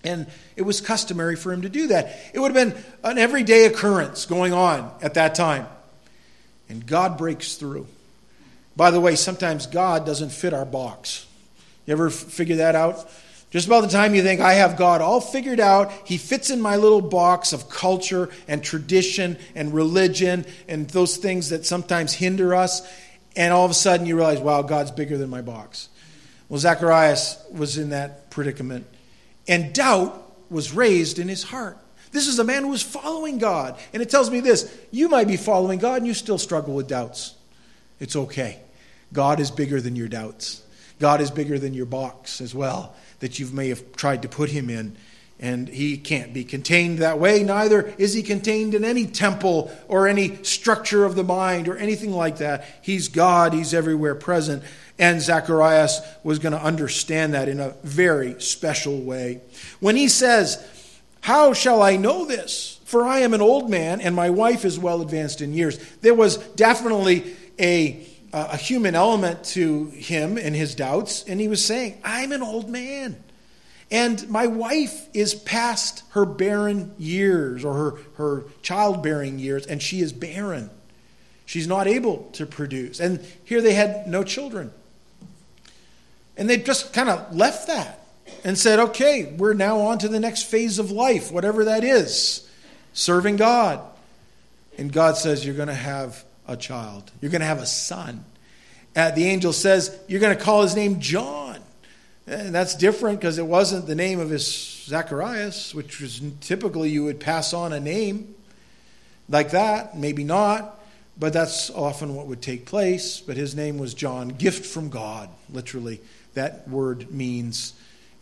And 0.05 0.27
it 0.55 0.63
was 0.63 0.81
customary 0.81 1.35
for 1.35 1.53
him 1.53 1.63
to 1.63 1.69
do 1.69 1.89
that. 1.89 2.17
It 2.33 2.39
would 2.39 2.55
have 2.55 2.75
been 2.75 2.85
an 3.03 3.19
everyday 3.19 3.67
occurrence 3.67 4.25
going 4.25 4.53
on 4.53 4.93
at 5.03 5.15
that 5.15 5.35
time. 5.35 5.67
And 6.69 6.87
God 6.87 7.19
breaks 7.19 7.55
through. 7.55 7.89
By 8.77 8.91
the 8.91 9.01
way, 9.01 9.17
sometimes 9.17 9.67
God 9.67 10.07
doesn't 10.07 10.31
fit 10.31 10.53
our 10.53 10.67
box. 10.67 11.27
You 11.87 11.93
ever 11.93 12.11
figure 12.11 12.57
that 12.57 12.77
out? 12.77 13.09
Just 13.51 13.69
about 13.69 13.83
the 13.83 13.89
time 13.89 14.15
you 14.15 14.23
think, 14.23 14.41
I 14.41 14.55
have 14.55 14.77
God 14.77 15.01
all 15.01 15.21
figured 15.21 15.61
out, 15.61 15.91
He 16.05 16.19
fits 16.19 16.51
in 16.51 16.61
my 16.61 16.77
little 16.77 17.01
box 17.01 17.53
of 17.53 17.69
culture 17.71 18.29
and 18.47 18.63
tradition 18.63 19.39
and 19.55 19.73
religion 19.73 20.45
and 20.69 20.89
those 20.91 21.17
things 21.17 21.51
that 21.51 21.65
sometimes 21.65 22.13
hinder 22.13 22.55
us 22.55 22.87
and 23.37 23.53
all 23.53 23.65
of 23.65 23.71
a 23.71 23.75
sudden 23.75 24.07
you 24.07 24.17
realize, 24.17 24.41
wow, 24.41 24.63
God's 24.63 24.91
bigger 24.91 25.19
than 25.19 25.31
my 25.31 25.43
box. 25.43 25.89
Well, 26.49 26.59
Zacharias 26.59 27.45
was 27.53 27.77
in 27.77 27.91
that 27.91 28.31
predicament, 28.31 28.87
and 29.47 29.75
doubt 29.75 30.23
was 30.51 30.73
raised 30.73 31.19
in 31.19 31.29
his 31.29 31.43
heart. 31.43 31.77
This 32.13 32.29
is 32.29 32.39
a 32.39 32.45
man 32.45 32.63
who 32.63 32.71
was 32.71 32.83
following 32.83 33.39
God. 33.39 33.79
And 33.93 34.03
it 34.03 34.09
tells 34.09 34.31
me 34.31 34.41
this 34.41 34.75
you 34.91 35.09
might 35.09 35.29
be 35.29 35.37
following 35.37 35.79
God 35.79 35.99
and 35.99 36.07
you 36.07 36.15
still 36.15 36.39
struggle 36.39 36.75
with 36.75 36.89
doubts. 36.89 37.35
It's 38.01 38.17
okay. 38.17 38.61
God 39.13 39.41
is 39.41 39.51
bigger 39.51 39.81
than 39.81 39.97
your 39.97 40.09
doubts. 40.09 40.63
God 40.99 41.21
is 41.21 41.31
bigger 41.31 41.59
than 41.59 41.75
your 41.75 41.87
box 41.87 42.41
as 42.41 42.55
well 42.55 42.95
that 43.21 43.39
you 43.39 43.47
may 43.49 43.69
have 43.69 43.93
tried 43.97 44.23
to 44.23 44.29
put 44.29 44.51
him 44.51 44.71
in. 44.71 44.97
And 45.39 45.69
he 45.69 45.99
can't 45.99 46.33
be 46.33 46.45
contained 46.45 47.01
that 47.01 47.19
way. 47.19 47.43
Neither 47.43 47.95
is 47.99 48.15
he 48.15 48.23
contained 48.23 48.75
in 48.75 48.85
any 48.85 49.07
temple 49.07 49.71
or 49.87 50.09
any 50.09 50.43
structure 50.43 51.05
of 51.05 51.15
the 51.15 51.25
mind 51.25 51.69
or 51.69 51.77
anything 51.77 52.13
like 52.13 52.39
that. 52.39 52.65
He's 52.81 53.09
God, 53.09 53.53
he's 53.53 53.75
everywhere 53.75 54.15
present. 54.15 54.63
And 54.99 55.21
Zacharias 55.21 56.01
was 56.25 56.39
going 56.39 56.55
to 56.55 56.63
understand 56.63 57.35
that 57.35 57.51
in 57.51 57.61
a 57.61 57.75
very 57.83 58.41
special 58.41 58.99
way. 58.99 59.43
When 59.79 59.95
he 59.95 60.09
says, 60.09 60.65
How 61.21 61.53
shall 61.53 61.83
I 61.83 61.97
know 61.97 62.25
this? 62.25 62.81
For 62.87 63.05
I 63.05 63.19
am 63.19 63.35
an 63.35 63.43
old 63.43 63.69
man, 63.69 64.01
and 64.01 64.15
my 64.15 64.31
wife 64.31 64.65
is 64.65 64.79
well 64.79 65.03
advanced 65.03 65.43
in 65.43 65.53
years. 65.53 65.79
There 66.01 66.15
was 66.15 66.39
definitely 66.39 67.37
a, 67.61 68.07
a 68.33 68.57
human 68.57 68.95
element 68.95 69.45
to 69.47 69.87
him 69.87 70.39
and 70.39 70.55
his 70.55 70.75
doubts, 70.75 71.25
and 71.25 71.41
he 71.41 71.49
was 71.49 71.63
saying, 71.63 72.01
I'm 72.05 72.33
an 72.33 72.43
old 72.43 72.71
man. 72.71 73.23
And 73.91 74.29
my 74.29 74.49
wife 74.49 75.07
is 75.15 75.35
past 75.35 76.03
her 76.11 76.25
barren 76.25 76.95
years 76.99 77.65
or 77.65 77.75
her, 77.75 77.95
her 78.17 78.45
childbearing 78.63 79.39
years, 79.39 79.67
and 79.67 79.81
she 79.81 80.01
is 80.01 80.13
barren. 80.13 80.71
She's 81.45 81.69
not 81.69 81.87
able 81.87 82.29
to 82.33 82.47
produce. 82.47 82.99
And 82.99 83.21
here 83.45 83.63
they 83.63 83.75
had 83.75 84.09
no 84.09 84.25
children. 84.25 84.73
And 86.37 86.51
they 86.51 86.57
just 86.57 86.93
kind 86.93 87.09
of 87.09 87.35
left 87.35 87.69
that 87.69 88.01
and 88.45 88.59
said, 88.59 88.81
okay, 88.81 89.33
we're 89.39 89.55
now 89.55 89.79
on 89.79 89.99
to 89.99 90.09
the 90.09 90.19
next 90.19 90.43
phase 90.43 90.81
of 90.81 90.91
life, 90.91 91.31
whatever 91.31 91.67
that 91.67 91.85
is, 91.85 92.49
serving 92.93 93.37
God. 93.37 93.81
And 94.77 94.93
God 94.93 95.17
says, 95.17 95.47
you're 95.47 95.55
going 95.55 95.69
to 95.69 95.75
have 95.75 96.25
a 96.49 96.57
child, 96.57 97.11
you're 97.21 97.31
going 97.31 97.41
to 97.41 97.47
have 97.47 97.63
a 97.63 97.67
son. 97.67 98.25
Uh, 98.97 99.13
the 99.13 99.27
angel 99.27 99.53
says, 99.53 99.97
you're 100.09 100.21
going 100.21 100.37
to 100.37 100.43
call 100.43 100.63
his 100.63 100.75
name 100.75 101.01
John. 101.01 101.46
And 102.27 102.55
that's 102.55 102.75
different 102.75 103.21
because 103.21 103.39
it 103.39 103.47
wasn't 103.47 103.87
the 103.87 103.95
name 103.95 104.19
of 104.19 104.31
his 104.31 104.47
Zacharias, 104.87 105.75
which 105.75 106.01
was 106.01 106.21
typically 106.41 106.91
you 106.91 107.05
would 107.05 107.21
pass 107.21 107.53
on 107.53 107.73
a 107.73 107.81
name 107.81 108.35
like 109.29 109.51
that, 109.53 109.97
maybe 109.97 110.25
not, 110.25 110.81
but 111.19 111.33
that's 111.33 111.71
often 111.71 112.15
what 112.15 112.27
would 112.27 112.43
take 112.43 112.67
place. 112.67 113.21
But 113.21 113.37
his 113.37 113.55
name 113.55 113.79
was 113.79 113.95
John, 113.95 114.29
gift 114.29 114.67
from 114.67 114.89
God, 114.89 115.29
literally. 115.51 116.01
That 116.35 116.69
word 116.69 117.11
means 117.13 117.75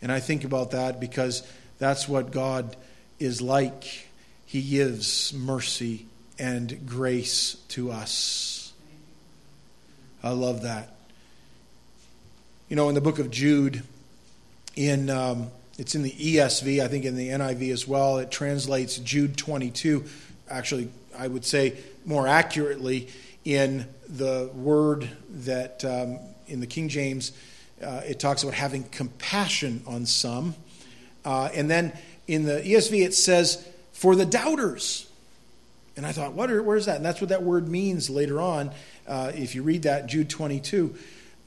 and 0.05 0.11
I 0.11 0.19
think 0.19 0.43
about 0.43 0.69
that 0.71 0.99
because 0.99 1.41
that's 1.79 2.07
what 2.07 2.29
God 2.29 2.75
is 3.17 3.41
like. 3.41 4.07
He 4.45 4.61
gives 4.61 5.33
mercy 5.33 6.05
and 6.37 6.85
grace 6.85 7.55
to 7.69 7.91
us. 7.91 8.71
I 10.21 10.29
love 10.29 10.61
that. 10.61 10.95
You 12.69 12.75
know, 12.75 12.87
in 12.89 12.93
the 12.93 13.01
book 13.01 13.17
of 13.17 13.31
Jude, 13.31 13.81
in 14.75 15.09
um, 15.09 15.47
it's 15.77 15.95
in 15.95 16.03
the 16.03 16.11
ESV, 16.11 16.81
I 16.81 16.87
think 16.87 17.05
in 17.05 17.15
the 17.15 17.29
NIV 17.29 17.71
as 17.71 17.87
well. 17.87 18.17
It 18.19 18.31
translates 18.31 18.97
Jude 18.97 19.37
22. 19.37 20.05
Actually, 20.49 20.89
I 21.17 21.27
would 21.27 21.43
say 21.43 21.77
more 22.05 22.27
accurately 22.27 23.09
in 23.43 23.85
the 24.07 24.49
word 24.53 25.09
that 25.29 25.83
um, 25.83 26.19
in 26.47 26.59
the 26.59 26.67
King 26.67 26.87
James 26.87 27.31
uh, 27.83 28.01
it 28.05 28.19
talks 28.19 28.43
about 28.43 28.55
having 28.55 28.83
compassion 28.83 29.83
on 29.85 30.05
some. 30.05 30.55
Uh, 31.25 31.49
and 31.53 31.69
then 31.69 31.91
in 32.27 32.45
the 32.45 32.61
ESV, 32.61 33.05
it 33.05 33.13
says, 33.13 33.67
for 33.91 34.15
the 34.15 34.25
doubters. 34.25 35.09
And 35.97 36.05
I 36.05 36.11
thought, 36.11 36.33
what 36.33 36.51
are, 36.51 36.61
where's 36.61 36.85
that? 36.85 36.97
And 36.97 37.05
that's 37.05 37.21
what 37.21 37.29
that 37.29 37.43
word 37.43 37.67
means 37.67 38.09
later 38.09 38.39
on. 38.39 38.71
Uh, 39.07 39.31
if 39.35 39.55
you 39.55 39.63
read 39.63 39.83
that, 39.83 40.07
Jude 40.07 40.29
22, 40.29 40.95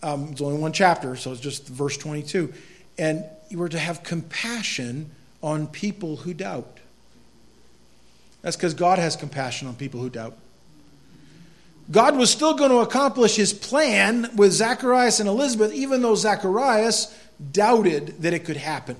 um, 0.02 0.28
it's 0.30 0.40
only 0.40 0.58
one 0.58 0.72
chapter, 0.72 1.16
so 1.16 1.32
it's 1.32 1.40
just 1.40 1.66
verse 1.66 1.96
22. 1.96 2.52
And 2.98 3.24
you 3.48 3.58
were 3.58 3.68
to 3.68 3.78
have 3.78 4.02
compassion 4.02 5.10
on 5.42 5.66
people 5.66 6.16
who 6.16 6.34
doubt. 6.34 6.78
That's 8.42 8.56
because 8.56 8.74
God 8.74 8.98
has 8.98 9.16
compassion 9.16 9.68
on 9.68 9.74
people 9.74 10.00
who 10.00 10.10
doubt. 10.10 10.36
God 11.90 12.16
was 12.16 12.30
still 12.30 12.54
going 12.54 12.70
to 12.70 12.78
accomplish 12.78 13.36
his 13.36 13.52
plan 13.52 14.30
with 14.36 14.52
Zacharias 14.52 15.20
and 15.20 15.28
Elizabeth, 15.28 15.72
even 15.72 16.02
though 16.02 16.14
Zacharias 16.14 17.16
doubted 17.52 18.22
that 18.22 18.34
it 18.34 18.44
could 18.44 18.58
happen. 18.58 18.96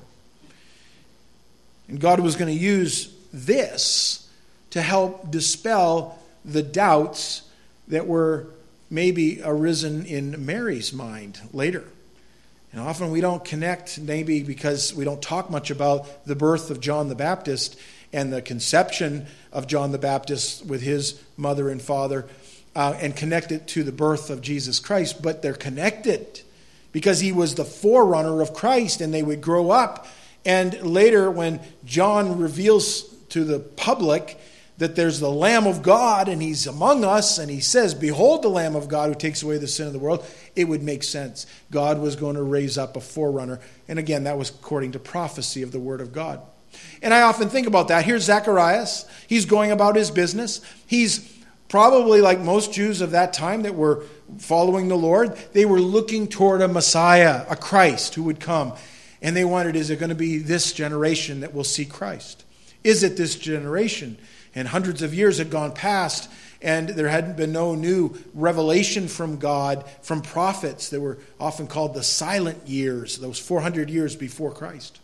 And 1.89 2.01
God 2.01 2.21
was 2.21 2.37
going 2.37 2.55
to 2.55 2.59
use 2.59 3.15
this 3.33 4.31
to 4.71 4.81
help 4.81 5.31
dispel 5.31 6.19
the 6.45 6.63
doubts 6.63 7.43
that 7.89 8.07
were 8.07 8.47
maybe 8.91 9.41
arisen 9.45 10.07
in 10.07 10.47
Mary's 10.47 10.93
mind 10.93 11.41
later. 11.53 11.85
Often 12.79 13.11
we 13.11 13.21
don't 13.21 13.45
connect, 13.45 13.99
maybe 13.99 14.43
because 14.43 14.95
we 14.95 15.05
don't 15.05 15.23
talk 15.23 15.51
much 15.51 15.71
about 15.71 16.25
the 16.27 16.37
birth 16.37 16.71
of 16.71 16.81
John 16.81 17.09
the 17.09 17.15
Baptist 17.15 17.79
and 18.13 18.33
the 18.33 18.43
conception 18.43 19.27
of 19.53 19.67
John 19.67 19.93
the 19.93 19.99
Baptist 19.99 20.65
with 20.67 20.83
his 20.83 21.21
mother 21.37 21.69
and 21.69 21.81
father 21.81 22.27
uh, 22.75 22.97
and 23.01 23.15
connect 23.15 23.53
it 23.53 23.67
to 23.69 23.83
the 23.83 23.93
birth 23.93 24.31
of 24.31 24.41
Jesus 24.41 24.79
Christ, 24.79 25.21
but 25.23 25.43
they're 25.43 25.55
connected 25.55 26.43
because 26.93 27.21
he 27.21 27.33
was 27.33 27.55
the 27.55 27.65
forerunner 27.65 28.41
of 28.41 28.55
Christ 28.55 29.01
and 29.01 29.13
they 29.13 29.23
would 29.23 29.41
grow 29.41 29.71
up. 29.71 30.07
And 30.45 30.81
later, 30.83 31.31
when 31.31 31.61
John 31.85 32.39
reveals 32.39 33.03
to 33.31 33.45
the 33.45 33.59
public 33.59 34.39
that 34.79 34.97
there's 34.97 35.21
the 35.21 35.31
Lamb 35.31 35.67
of 35.67 35.83
God 35.83 36.29
and 36.29 36.41
he's 36.41 36.67
among 36.67 37.05
us, 37.05 37.39
and 37.39 37.51
he 37.51 37.61
says, 37.61 37.95
Behold 37.95 38.43
the 38.43 38.49
Lamb 38.49 38.75
of 38.75 38.89
God 38.89 39.09
who 39.09 39.15
takes 39.15 39.43
away 39.43 39.59
the 39.59 39.69
sin 39.69 39.87
of 39.87 39.93
the 39.93 39.99
world, 39.99 40.25
it 40.57 40.65
would 40.65 40.83
make 40.83 41.03
sense. 41.03 41.47
God 41.71 42.01
was 42.01 42.17
going 42.17 42.37
to 42.37 42.43
raise 42.43 42.79
up 42.79 42.97
a 42.97 43.01
forerunner. 43.01 43.61
And 43.89 43.99
again, 43.99 44.25
that 44.25 44.39
was 44.39 44.51
according 44.51 44.93
to 44.93 44.99
prophecy 44.99 45.63
of 45.63 45.73
the 45.73 45.81
Word 45.81 46.01
of 46.01 46.13
God. 46.13 46.41
And 47.03 47.13
I 47.13 47.23
often 47.23 47.49
think 47.49 47.67
about 47.67 47.89
that. 47.89 48.05
Here's 48.05 48.25
Zacharias. 48.25 49.07
He's 49.27 49.47
going 49.47 49.71
about 49.71 49.97
his 49.97 50.11
business. 50.11 50.61
He's 50.87 51.39
Probably 51.69 52.23
like 52.23 52.41
most 52.41 52.73
Jews 52.73 53.03
of 53.03 53.11
that 53.11 53.35
time 53.35 53.63
that 53.63 53.75
were 53.75 54.05
following 54.39 54.89
the 54.89 54.97
Lord, 54.97 55.37
they 55.53 55.67
were 55.67 55.81
looking 55.81 56.27
toward 56.27 56.63
a 56.63 56.69
Messiah, 56.69 57.45
a 57.49 57.57
Christ 57.57 58.15
who 58.15 58.23
would 58.25 58.41
come. 58.41 58.73
And 59.21 59.37
they 59.37 59.45
wondered, 59.45 59.77
is 59.77 59.91
it 59.91 59.99
going 59.99 60.09
to 60.09 60.15
be 60.15 60.39
this 60.39 60.73
generation 60.73 61.41
that 61.41 61.55
will 61.55 61.65
see 61.65 61.85
Christ? 61.85 62.45
Is 62.85 63.03
it 63.03 63.17
this 63.17 63.37
generation? 63.37 64.17
And 64.59 64.69
hundreds 64.69 65.03
of 65.03 65.15
years 65.15 65.39
had 65.39 65.51
gone 65.51 65.73
past, 65.73 66.31
and 66.61 66.89
there 66.89 67.09
hadn't 67.09 67.37
been 67.37 67.53
no 67.53 67.75
new 67.75 68.19
revelation 68.35 69.09
from 69.09 69.39
God, 69.39 69.85
from 70.03 70.21
prophets 70.21 70.91
that 70.91 71.01
were 71.01 71.19
often 71.39 71.67
called 71.67 71.95
the 71.95 72.03
silent 72.03 72.67
years, 72.67 73.19
those 73.19 73.39
400 73.39 73.89
years 73.89 74.17
before 74.17 74.53
Christ. 74.53 74.99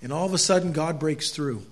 And 0.00 0.12
all 0.12 0.26
of 0.26 0.32
a 0.32 0.38
sudden, 0.38 0.72
God 0.72 0.98
breaks 1.00 1.30
through, 1.30 1.62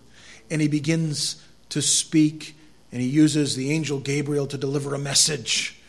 and 0.51 0.61
he 0.61 0.69
begins 0.69 1.43
to 1.69 1.81
speak 1.81 2.57
and 2.93 3.01
he 3.01 3.09
uses 3.09 3.57
the 3.57 3.71
angel 3.71 3.99
Gabriel 3.99 4.47
to 4.47 4.59
deliver 4.59 4.95
a 4.95 4.99
message. 4.99 5.81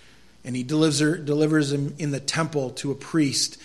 And 0.45 0.55
he 0.55 0.63
delivers, 0.63 1.25
delivers 1.25 1.73
him 1.73 1.93
in 1.99 2.11
the 2.11 2.19
temple 2.19 2.69
to 2.71 2.91
a 2.91 2.95
priest. 2.95 3.57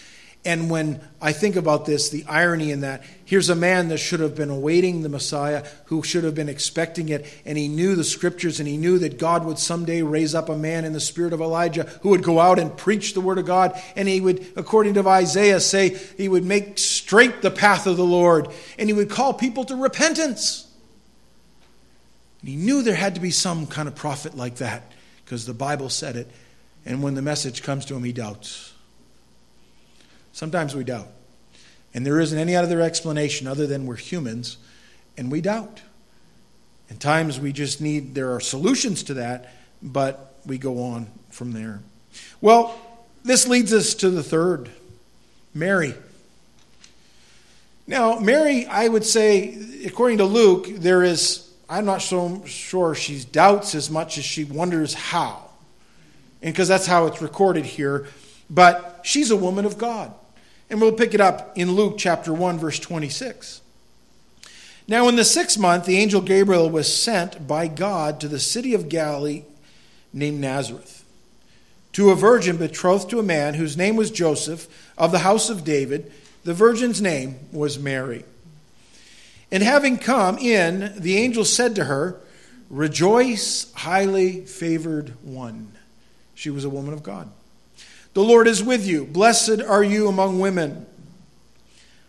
And 0.45 0.71
when 0.71 1.01
I 1.21 1.33
think 1.33 1.57
about 1.57 1.85
this, 1.85 2.11
the 2.11 2.25
irony 2.27 2.71
in 2.71 2.81
that, 2.81 3.03
here's 3.25 3.51
a 3.51 3.57
man 3.57 3.89
that 3.89 3.99
should 3.99 4.21
have 4.21 4.37
been 4.37 4.51
awaiting 4.51 5.03
the 5.03 5.09
Messiah, 5.09 5.67
who 5.87 6.03
should 6.03 6.25
have 6.25 6.35
been 6.35 6.49
expecting 6.49 7.09
it, 7.09 7.27
and 7.45 7.59
he 7.59 7.67
knew 7.69 7.97
the 7.97 8.05
scriptures, 8.05 8.61
and 8.61 8.69
he 8.69 8.77
knew 8.77 8.99
that 9.01 9.19
God 9.19 9.45
would 9.45 9.59
someday 9.59 10.01
raise 10.01 10.35
up 10.35 10.49
a 10.49 10.57
man 10.57 10.85
in 10.85 10.93
the 10.93 11.01
spirit 11.01 11.33
of 11.33 11.41
Elijah 11.41 11.83
who 12.03 12.11
would 12.11 12.23
go 12.23 12.39
out 12.39 12.59
and 12.59 12.77
preach 12.77 13.15
the 13.15 13.21
word 13.21 13.39
of 13.39 13.47
God, 13.47 13.79
and 13.97 14.09
he 14.09 14.21
would, 14.21 14.47
according 14.57 14.95
to 14.95 15.07
Isaiah, 15.07 15.61
say 15.61 15.91
he 16.17 16.29
would 16.29 16.45
make 16.45 16.79
straight 16.79 17.43
the 17.43 17.51
path 17.51 17.87
of 17.87 17.97
the 17.97 18.05
Lord, 18.05 18.49
and 18.79 18.89
he 18.89 18.95
would 18.95 19.11
call 19.11 19.35
people 19.35 19.65
to 19.65 19.77
repentance. 19.77 20.73
And 22.41 22.49
he 22.49 22.57
knew 22.57 22.83
there 22.83 22.95
had 22.95 23.17
to 23.17 23.21
be 23.21 23.33
some 23.33 23.67
kind 23.67 23.89
of 23.89 23.97
prophet 23.97 24.37
like 24.37 24.57
that 24.57 24.93
because 25.25 25.47
the 25.47 25.53
Bible 25.53 25.91
said 25.91 26.15
it. 26.15 26.31
And 26.87 27.03
when 27.03 27.15
the 27.15 27.23
message 27.23 27.63
comes 27.63 27.85
to 27.87 27.97
him, 27.97 28.05
he 28.05 28.13
doubts. 28.13 28.73
Sometimes 30.39 30.73
we 30.73 30.85
doubt. 30.85 31.09
And 31.93 32.07
there 32.07 32.21
isn't 32.21 32.39
any 32.39 32.55
other 32.55 32.81
explanation 32.81 33.49
other 33.49 33.67
than 33.67 33.87
we're 33.87 33.97
humans 33.97 34.57
and 35.17 35.33
we 35.33 35.41
doubt. 35.41 35.81
And 36.89 37.01
times 37.01 37.41
we 37.41 37.53
just 37.53 37.81
need, 37.81 38.15
there 38.15 38.33
are 38.33 38.39
solutions 38.39 39.03
to 39.03 39.15
that, 39.15 39.53
but 39.83 40.37
we 40.47 40.57
go 40.57 40.81
on 40.81 41.09
from 41.31 41.51
there. 41.51 41.81
Well, 42.41 42.79
this 43.25 43.49
leads 43.49 43.73
us 43.73 43.95
to 43.95 44.11
the 44.11 44.23
third 44.23 44.71
Mary. 45.55 45.93
Now, 47.89 48.21
Mary, 48.21 48.65
I 48.67 48.87
would 48.87 49.05
say, 49.05 49.83
according 49.87 50.19
to 50.19 50.25
Luke, 50.25 50.69
there 50.69 51.03
is 51.03 51.53
I'm 51.69 51.85
not 51.85 52.01
so 52.01 52.45
sure 52.45 52.95
she 52.95 53.25
doubts 53.25 53.75
as 53.75 53.91
much 53.91 54.19
as 54.19 54.25
she 54.25 54.45
wonders 54.45 54.95
how. 54.95 55.51
And 56.43 56.55
because 56.55 56.69
that's 56.69 56.87
how 56.87 57.07
it's 57.07 57.21
recorded 57.21 57.65
here. 57.65 58.07
But 58.49 59.01
she's 59.03 59.33
a 59.33 59.37
woman 59.37 59.65
of 59.65 59.79
God. 59.79 60.15
And 60.71 60.81
we'll 60.81 60.93
pick 60.93 61.15
it 61.15 61.21
up 61.21 61.57
in 61.57 61.73
Luke 61.73 61.97
chapter 61.97 62.33
1, 62.33 62.59
verse 62.59 62.79
26. 62.79 63.63
Now, 64.87 65.09
in 65.09 65.17
the 65.17 65.25
sixth 65.25 65.59
month, 65.59 65.85
the 65.85 65.99
angel 65.99 66.21
Gabriel 66.21 66.71
was 66.71 66.93
sent 66.95 67.47
by 67.47 67.69
God 67.69 68.21
to 68.21 68.29
the 68.29 68.39
city 68.39 68.75
of 68.75 68.89
Galilee 68.89 69.45
named 70.13 70.41
Nazareth, 70.41 71.05
to 71.93 72.11
a 72.11 72.15
virgin 72.15 72.57
betrothed 72.57 73.11
to 73.11 73.19
a 73.19 73.23
man 73.23 73.55
whose 73.55 73.77
name 73.77 73.97
was 73.97 74.11
Joseph 74.11 74.67
of 74.97 75.13
the 75.13 75.21
house 75.21 75.51
of 75.51 75.65
David. 75.65 76.11
The 76.45 76.55
virgin's 76.55 77.03
name 77.03 77.39
was 77.53 77.79
Mary. 77.79 78.25
And 79.51 79.63
having 79.63 79.99
come 79.99 80.39
in, 80.39 80.95
the 80.97 81.17
angel 81.17 81.45
said 81.45 81.75
to 81.77 81.85
her, 81.85 82.21
Rejoice, 82.71 83.73
highly 83.73 84.45
favored 84.45 85.15
one. 85.23 85.73
She 86.35 86.51
was 86.51 86.65
a 86.65 86.71
woman 86.71 86.93
of 86.93 87.03
God. 87.03 87.31
The 88.19 88.25
Lord 88.25 88.49
is 88.49 88.65
with 88.65 88.85
you. 88.85 89.05
Blessed 89.05 89.63
are 89.63 89.85
you 89.85 90.09
among 90.09 90.41
women. 90.41 90.87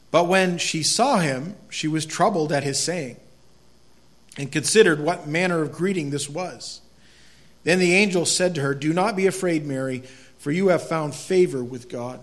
But 0.09 0.27
when 0.27 0.57
she 0.57 0.81
saw 0.81 1.19
him, 1.19 1.55
she 1.69 1.87
was 1.87 2.03
troubled 2.03 2.51
at 2.51 2.63
his 2.63 2.79
saying, 2.79 3.17
and 4.35 4.51
considered 4.51 5.01
what 5.01 5.27
manner 5.27 5.61
of 5.61 5.71
greeting 5.71 6.09
this 6.09 6.27
was. 6.27 6.81
Then 7.63 7.77
the 7.77 7.93
angel 7.93 8.25
said 8.25 8.55
to 8.55 8.61
her, 8.61 8.73
Do 8.73 8.91
not 8.91 9.15
be 9.15 9.27
afraid, 9.27 9.67
Mary, 9.67 9.99
for 10.39 10.49
you 10.49 10.69
have 10.69 10.89
found 10.89 11.13
favor 11.13 11.63
with 11.63 11.89
God. 11.89 12.19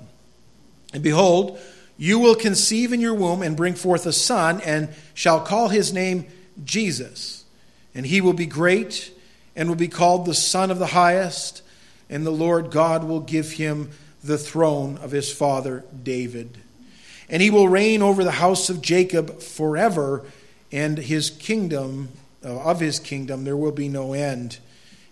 And 0.92 1.04
behold, 1.04 1.56
you 1.96 2.18
will 2.18 2.34
conceive 2.34 2.92
in 2.92 3.00
your 3.00 3.14
womb 3.14 3.40
and 3.40 3.56
bring 3.56 3.76
forth 3.76 4.04
a 4.04 4.12
son, 4.12 4.60
and 4.62 4.88
shall 5.14 5.38
call 5.38 5.68
his 5.68 5.92
name 5.92 6.26
Jesus. 6.64 7.44
And 7.94 8.04
he 8.04 8.20
will 8.20 8.32
be 8.32 8.46
great, 8.46 9.12
and 9.54 9.68
will 9.68 9.76
be 9.76 9.86
called 9.86 10.26
the 10.26 10.34
Son 10.34 10.72
of 10.72 10.80
the 10.80 10.86
Highest, 10.86 11.62
and 12.08 12.24
the 12.24 12.30
Lord 12.30 12.70
God 12.70 13.04
will 13.04 13.20
give 13.20 13.52
him 13.52 13.90
the 14.22 14.38
throne 14.38 14.98
of 14.98 15.10
his 15.10 15.32
father 15.32 15.84
David 16.02 16.58
and 17.28 17.42
he 17.42 17.50
will 17.50 17.68
reign 17.68 18.02
over 18.02 18.22
the 18.22 18.32
house 18.32 18.70
of 18.70 18.82
Jacob 18.82 19.40
forever, 19.40 20.24
and 20.70 20.98
his 20.98 21.30
kingdom, 21.30 22.08
uh, 22.44 22.60
of 22.60 22.80
his 22.80 22.98
kingdom, 22.98 23.44
there 23.44 23.56
will 23.56 23.72
be 23.72 23.88
no 23.88 24.12
end. 24.12 24.58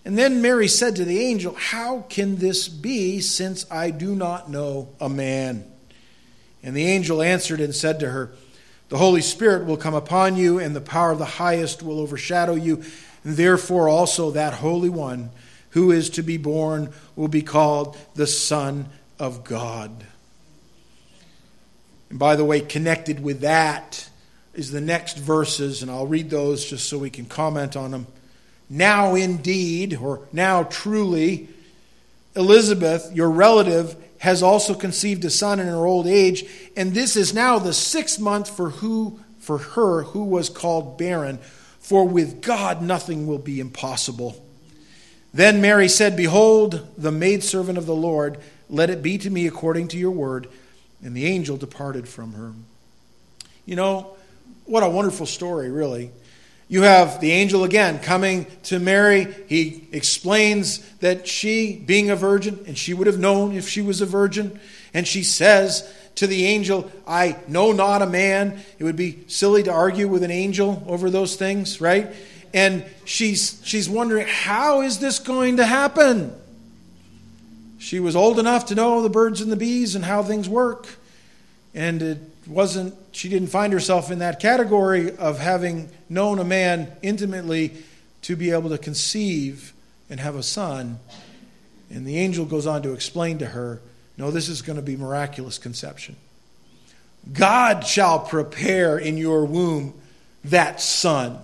And 0.05 0.17
then 0.17 0.41
Mary 0.41 0.67
said 0.67 0.95
to 0.97 1.05
the 1.05 1.19
angel, 1.19 1.55
How 1.55 2.05
can 2.09 2.37
this 2.37 2.67
be, 2.67 3.19
since 3.19 3.69
I 3.71 3.89
do 3.89 4.15
not 4.15 4.49
know 4.49 4.89
a 5.01 5.09
man? 5.09 5.65
And 6.63 6.75
the 6.75 6.85
angel 6.85 7.21
answered 7.21 7.59
and 7.59 7.75
said 7.75 7.99
to 7.99 8.09
her, 8.09 8.31
The 8.89 8.97
Holy 8.97 9.21
Spirit 9.21 9.65
will 9.65 9.77
come 9.77 9.95
upon 9.95 10.37
you, 10.37 10.59
and 10.59 10.75
the 10.75 10.81
power 10.81 11.11
of 11.11 11.19
the 11.19 11.25
highest 11.25 11.83
will 11.83 11.99
overshadow 11.99 12.55
you. 12.55 12.83
And 13.23 13.35
therefore, 13.35 13.89
also 13.89 14.31
that 14.31 14.53
Holy 14.53 14.89
One 14.89 15.31
who 15.75 15.91
is 15.91 16.09
to 16.09 16.23
be 16.23 16.37
born 16.37 16.89
will 17.17 17.27
be 17.27 17.41
called 17.41 17.97
the 18.15 18.25
Son 18.25 18.87
of 19.19 19.43
God. 19.43 19.91
And 22.09 22.17
by 22.17 22.37
the 22.37 22.45
way, 22.45 22.61
connected 22.61 23.21
with 23.21 23.41
that 23.41 24.09
is 24.53 24.71
the 24.71 24.79
next 24.79 25.17
verses, 25.17 25.81
and 25.81 25.91
I'll 25.91 26.07
read 26.07 26.29
those 26.29 26.63
just 26.63 26.87
so 26.87 26.97
we 26.97 27.09
can 27.09 27.25
comment 27.25 27.75
on 27.75 27.91
them. 27.91 28.07
Now, 28.69 29.15
indeed, 29.15 29.97
or 29.97 30.21
now 30.31 30.63
truly, 30.63 31.49
Elizabeth, 32.37 33.11
your 33.13 33.29
relative, 33.29 33.97
has 34.19 34.41
also 34.41 34.75
conceived 34.75 35.25
a 35.25 35.29
son 35.29 35.59
in 35.59 35.67
her 35.67 35.85
old 35.85 36.07
age, 36.07 36.45
and 36.77 36.93
this 36.93 37.17
is 37.17 37.33
now 37.33 37.59
the 37.59 37.73
sixth 37.73 38.17
month 38.17 38.49
for 38.49 38.69
who 38.69 39.19
for 39.39 39.57
her 39.57 40.03
who 40.03 40.23
was 40.23 40.47
called 40.47 40.97
barren, 40.97 41.37
for 41.79 42.07
with 42.07 42.41
God 42.41 42.81
nothing 42.81 43.27
will 43.27 43.39
be 43.39 43.59
impossible. 43.59 44.41
Then 45.35 45.59
Mary 45.59 45.89
said, 45.89 46.15
Behold, 46.15 46.87
the 46.97 47.11
maidservant 47.11 47.77
of 47.77 47.85
the 47.85 47.93
Lord, 47.93 48.37
let 48.69 48.89
it 48.89 49.03
be 49.03 49.17
to 49.17 49.29
me 49.29 49.47
according 49.47 49.89
to 49.89 49.97
your 49.97 50.11
word. 50.11 50.47
And 51.03 51.13
the 51.13 51.25
angel 51.25 51.57
departed 51.57 52.07
from 52.07 52.31
her. 52.35 52.53
You 53.65 53.75
know, 53.75 54.15
what 54.63 54.81
a 54.81 54.87
wonderful 54.87 55.25
story, 55.25 55.69
really. 55.69 56.11
You 56.69 56.83
have 56.83 57.19
the 57.19 57.33
angel 57.33 57.65
again 57.65 57.99
coming 57.99 58.47
to 58.63 58.79
Mary. 58.79 59.27
He 59.47 59.89
explains 59.91 60.79
that 60.99 61.27
she, 61.27 61.75
being 61.85 62.09
a 62.09 62.15
virgin, 62.15 62.63
and 62.65 62.77
she 62.77 62.93
would 62.93 63.07
have 63.07 63.19
known 63.19 63.57
if 63.57 63.67
she 63.67 63.81
was 63.81 63.99
a 63.99 64.05
virgin, 64.05 64.57
and 64.93 65.05
she 65.05 65.21
says 65.21 65.93
to 66.15 66.27
the 66.27 66.45
angel, 66.45 66.89
I 67.05 67.35
know 67.49 67.73
not 67.73 68.01
a 68.01 68.07
man. 68.07 68.63
It 68.79 68.85
would 68.85 68.95
be 68.95 69.25
silly 69.27 69.63
to 69.63 69.71
argue 69.73 70.07
with 70.07 70.23
an 70.23 70.31
angel 70.31 70.81
over 70.87 71.09
those 71.09 71.35
things, 71.35 71.81
right? 71.81 72.15
And 72.55 72.85
she's, 73.03 73.61
she's 73.65 73.89
wondering, 73.89 74.27
how 74.29 74.81
is 74.81 74.99
this 74.99 75.19
going 75.19 75.57
to 75.57 75.65
happen? 75.65 76.33
She 77.79 77.99
was 77.99 78.15
old 78.15 78.39
enough 78.39 78.67
to 78.67 78.75
know 78.75 79.01
the 79.01 79.09
birds 79.09 79.41
and 79.41 79.51
the 79.51 79.57
bees 79.57 79.93
and 79.93 80.05
how 80.05 80.23
things 80.23 80.47
work. 80.47 80.87
And 81.73 82.01
it 82.01 82.17
wasn't, 82.47 82.95
she 83.11 83.27
didn't 83.27 83.49
find 83.49 83.73
herself 83.73 84.09
in 84.09 84.19
that 84.19 84.39
category 84.39 85.13
of 85.17 85.37
having 85.37 85.89
known 86.07 86.39
a 86.39 86.45
man 86.45 86.89
intimately 87.01 87.73
to 88.21 88.37
be 88.37 88.51
able 88.51 88.69
to 88.69 88.77
conceive 88.77 89.73
and 90.09 90.21
have 90.21 90.37
a 90.37 90.43
son. 90.43 90.99
And 91.89 92.07
the 92.07 92.17
angel 92.17 92.45
goes 92.45 92.65
on 92.65 92.83
to 92.83 92.93
explain 92.93 93.37
to 93.39 93.47
her 93.47 93.81
no, 94.17 94.31
this 94.31 94.47
is 94.47 94.61
going 94.61 94.77
to 94.77 94.81
be 94.81 94.95
miraculous 94.95 95.57
conception. 95.57 96.15
God 97.33 97.85
shall 97.85 98.19
prepare 98.19 98.97
in 98.97 99.17
your 99.17 99.43
womb 99.43 99.93
that 100.45 100.79
son 100.79 101.37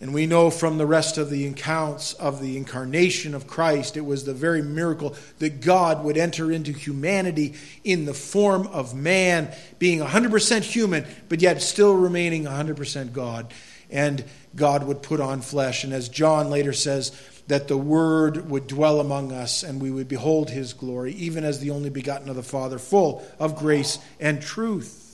and 0.00 0.14
we 0.14 0.26
know 0.26 0.48
from 0.50 0.78
the 0.78 0.86
rest 0.86 1.18
of 1.18 1.28
the 1.28 1.46
accounts 1.46 2.12
of 2.14 2.40
the 2.40 2.56
incarnation 2.56 3.34
of 3.34 3.48
Christ, 3.48 3.96
it 3.96 4.04
was 4.04 4.24
the 4.24 4.34
very 4.34 4.62
miracle 4.62 5.16
that 5.40 5.60
God 5.60 6.04
would 6.04 6.16
enter 6.16 6.52
into 6.52 6.72
humanity 6.72 7.54
in 7.82 8.04
the 8.04 8.14
form 8.14 8.68
of 8.68 8.94
man, 8.94 9.52
being 9.80 9.98
100% 9.98 10.62
human, 10.62 11.04
but 11.28 11.42
yet 11.42 11.60
still 11.62 11.96
remaining 11.96 12.44
100% 12.44 13.12
God. 13.12 13.52
And 13.90 14.24
God 14.54 14.84
would 14.84 15.02
put 15.02 15.20
on 15.20 15.40
flesh. 15.40 15.82
And 15.82 15.92
as 15.92 16.08
John 16.08 16.48
later 16.48 16.72
says, 16.72 17.10
that 17.48 17.66
the 17.66 17.78
Word 17.78 18.50
would 18.50 18.66
dwell 18.66 19.00
among 19.00 19.32
us 19.32 19.62
and 19.62 19.80
we 19.80 19.90
would 19.90 20.06
behold 20.06 20.50
His 20.50 20.74
glory, 20.74 21.14
even 21.14 21.44
as 21.44 21.58
the 21.58 21.70
only 21.70 21.90
begotten 21.90 22.28
of 22.28 22.36
the 22.36 22.42
Father, 22.42 22.78
full 22.78 23.26
of 23.38 23.56
grace 23.56 23.98
and 24.20 24.40
truth. 24.40 25.07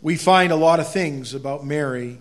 We 0.00 0.16
find 0.16 0.52
a 0.52 0.56
lot 0.56 0.80
of 0.80 0.92
things 0.92 1.34
about 1.34 1.66
Mary. 1.66 2.18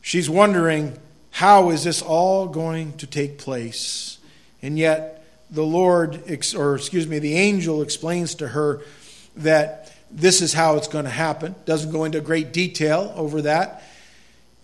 She's 0.00 0.30
wondering, 0.30 0.98
how 1.30 1.70
is 1.70 1.84
this 1.84 2.00
all 2.02 2.46
going 2.46 2.96
to 2.98 3.06
take 3.06 3.38
place? 3.38 4.18
And 4.62 4.78
yet, 4.78 5.26
the 5.50 5.64
Lord, 5.64 6.22
or 6.56 6.76
excuse 6.76 7.06
me, 7.06 7.18
the 7.18 7.36
angel 7.36 7.82
explains 7.82 8.34
to 8.36 8.48
her 8.48 8.82
that 9.36 9.92
this 10.10 10.40
is 10.40 10.52
how 10.52 10.76
it's 10.76 10.88
going 10.88 11.04
to 11.04 11.10
happen. 11.10 11.54
Doesn't 11.64 11.90
go 11.90 12.04
into 12.04 12.20
great 12.20 12.52
detail 12.52 13.12
over 13.16 13.42
that. 13.42 13.82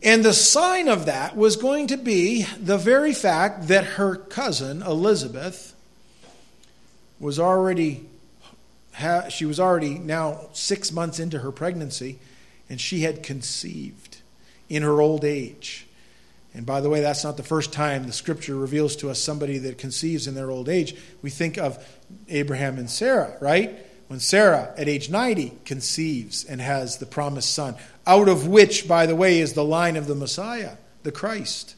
And 0.02 0.24
the 0.24 0.32
sign 0.32 0.88
of 0.88 1.06
that 1.06 1.36
was 1.36 1.56
going 1.56 1.88
to 1.88 1.96
be 1.96 2.44
the 2.58 2.78
very 2.78 3.12
fact 3.12 3.68
that 3.68 3.84
her 3.84 4.16
cousin, 4.16 4.82
Elizabeth, 4.82 5.74
was 7.18 7.38
already 7.38 8.06
she 9.30 9.44
was 9.44 9.60
already 9.60 9.98
now 9.98 10.48
six 10.52 10.92
months 10.92 11.18
into 11.18 11.38
her 11.38 11.52
pregnancy, 11.52 12.18
and 12.68 12.80
she 12.80 13.00
had 13.00 13.22
conceived 13.22 14.18
in 14.68 14.82
her 14.82 15.00
old 15.00 15.24
age. 15.24 15.86
And 16.54 16.66
by 16.66 16.80
the 16.80 16.90
way, 16.90 17.00
that's 17.00 17.24
not 17.24 17.36
the 17.36 17.42
first 17.42 17.72
time 17.72 18.06
the 18.06 18.12
scripture 18.12 18.56
reveals 18.56 18.96
to 18.96 19.10
us 19.10 19.20
somebody 19.20 19.58
that 19.58 19.78
conceives 19.78 20.26
in 20.26 20.34
their 20.34 20.50
old 20.50 20.68
age. 20.68 20.96
We 21.22 21.30
think 21.30 21.58
of 21.58 21.84
Abraham 22.28 22.78
and 22.78 22.90
Sarah, 22.90 23.36
right? 23.40 23.78
When 24.08 24.18
Sarah, 24.18 24.74
at 24.76 24.88
age 24.88 25.08
90, 25.08 25.58
conceives 25.64 26.44
and 26.44 26.60
has 26.60 26.98
the 26.98 27.06
promised 27.06 27.54
son, 27.54 27.76
out 28.06 28.28
of 28.28 28.48
which, 28.48 28.88
by 28.88 29.06
the 29.06 29.14
way, 29.14 29.38
is 29.38 29.52
the 29.52 29.64
line 29.64 29.96
of 29.96 30.08
the 30.08 30.16
Messiah, 30.16 30.72
the 31.04 31.12
Christ, 31.12 31.76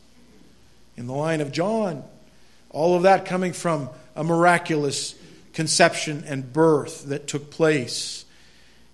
in 0.97 1.07
the 1.07 1.13
line 1.13 1.43
of 1.43 1.53
John. 1.53 2.03
All 2.71 2.97
of 2.97 3.03
that 3.03 3.27
coming 3.27 3.53
from 3.53 3.91
a 4.17 4.25
miraculous 4.25 5.15
conception 5.53 6.25
and 6.27 6.53
birth 6.53 7.07
that 7.07 7.27
took 7.27 7.51
place. 7.51 8.25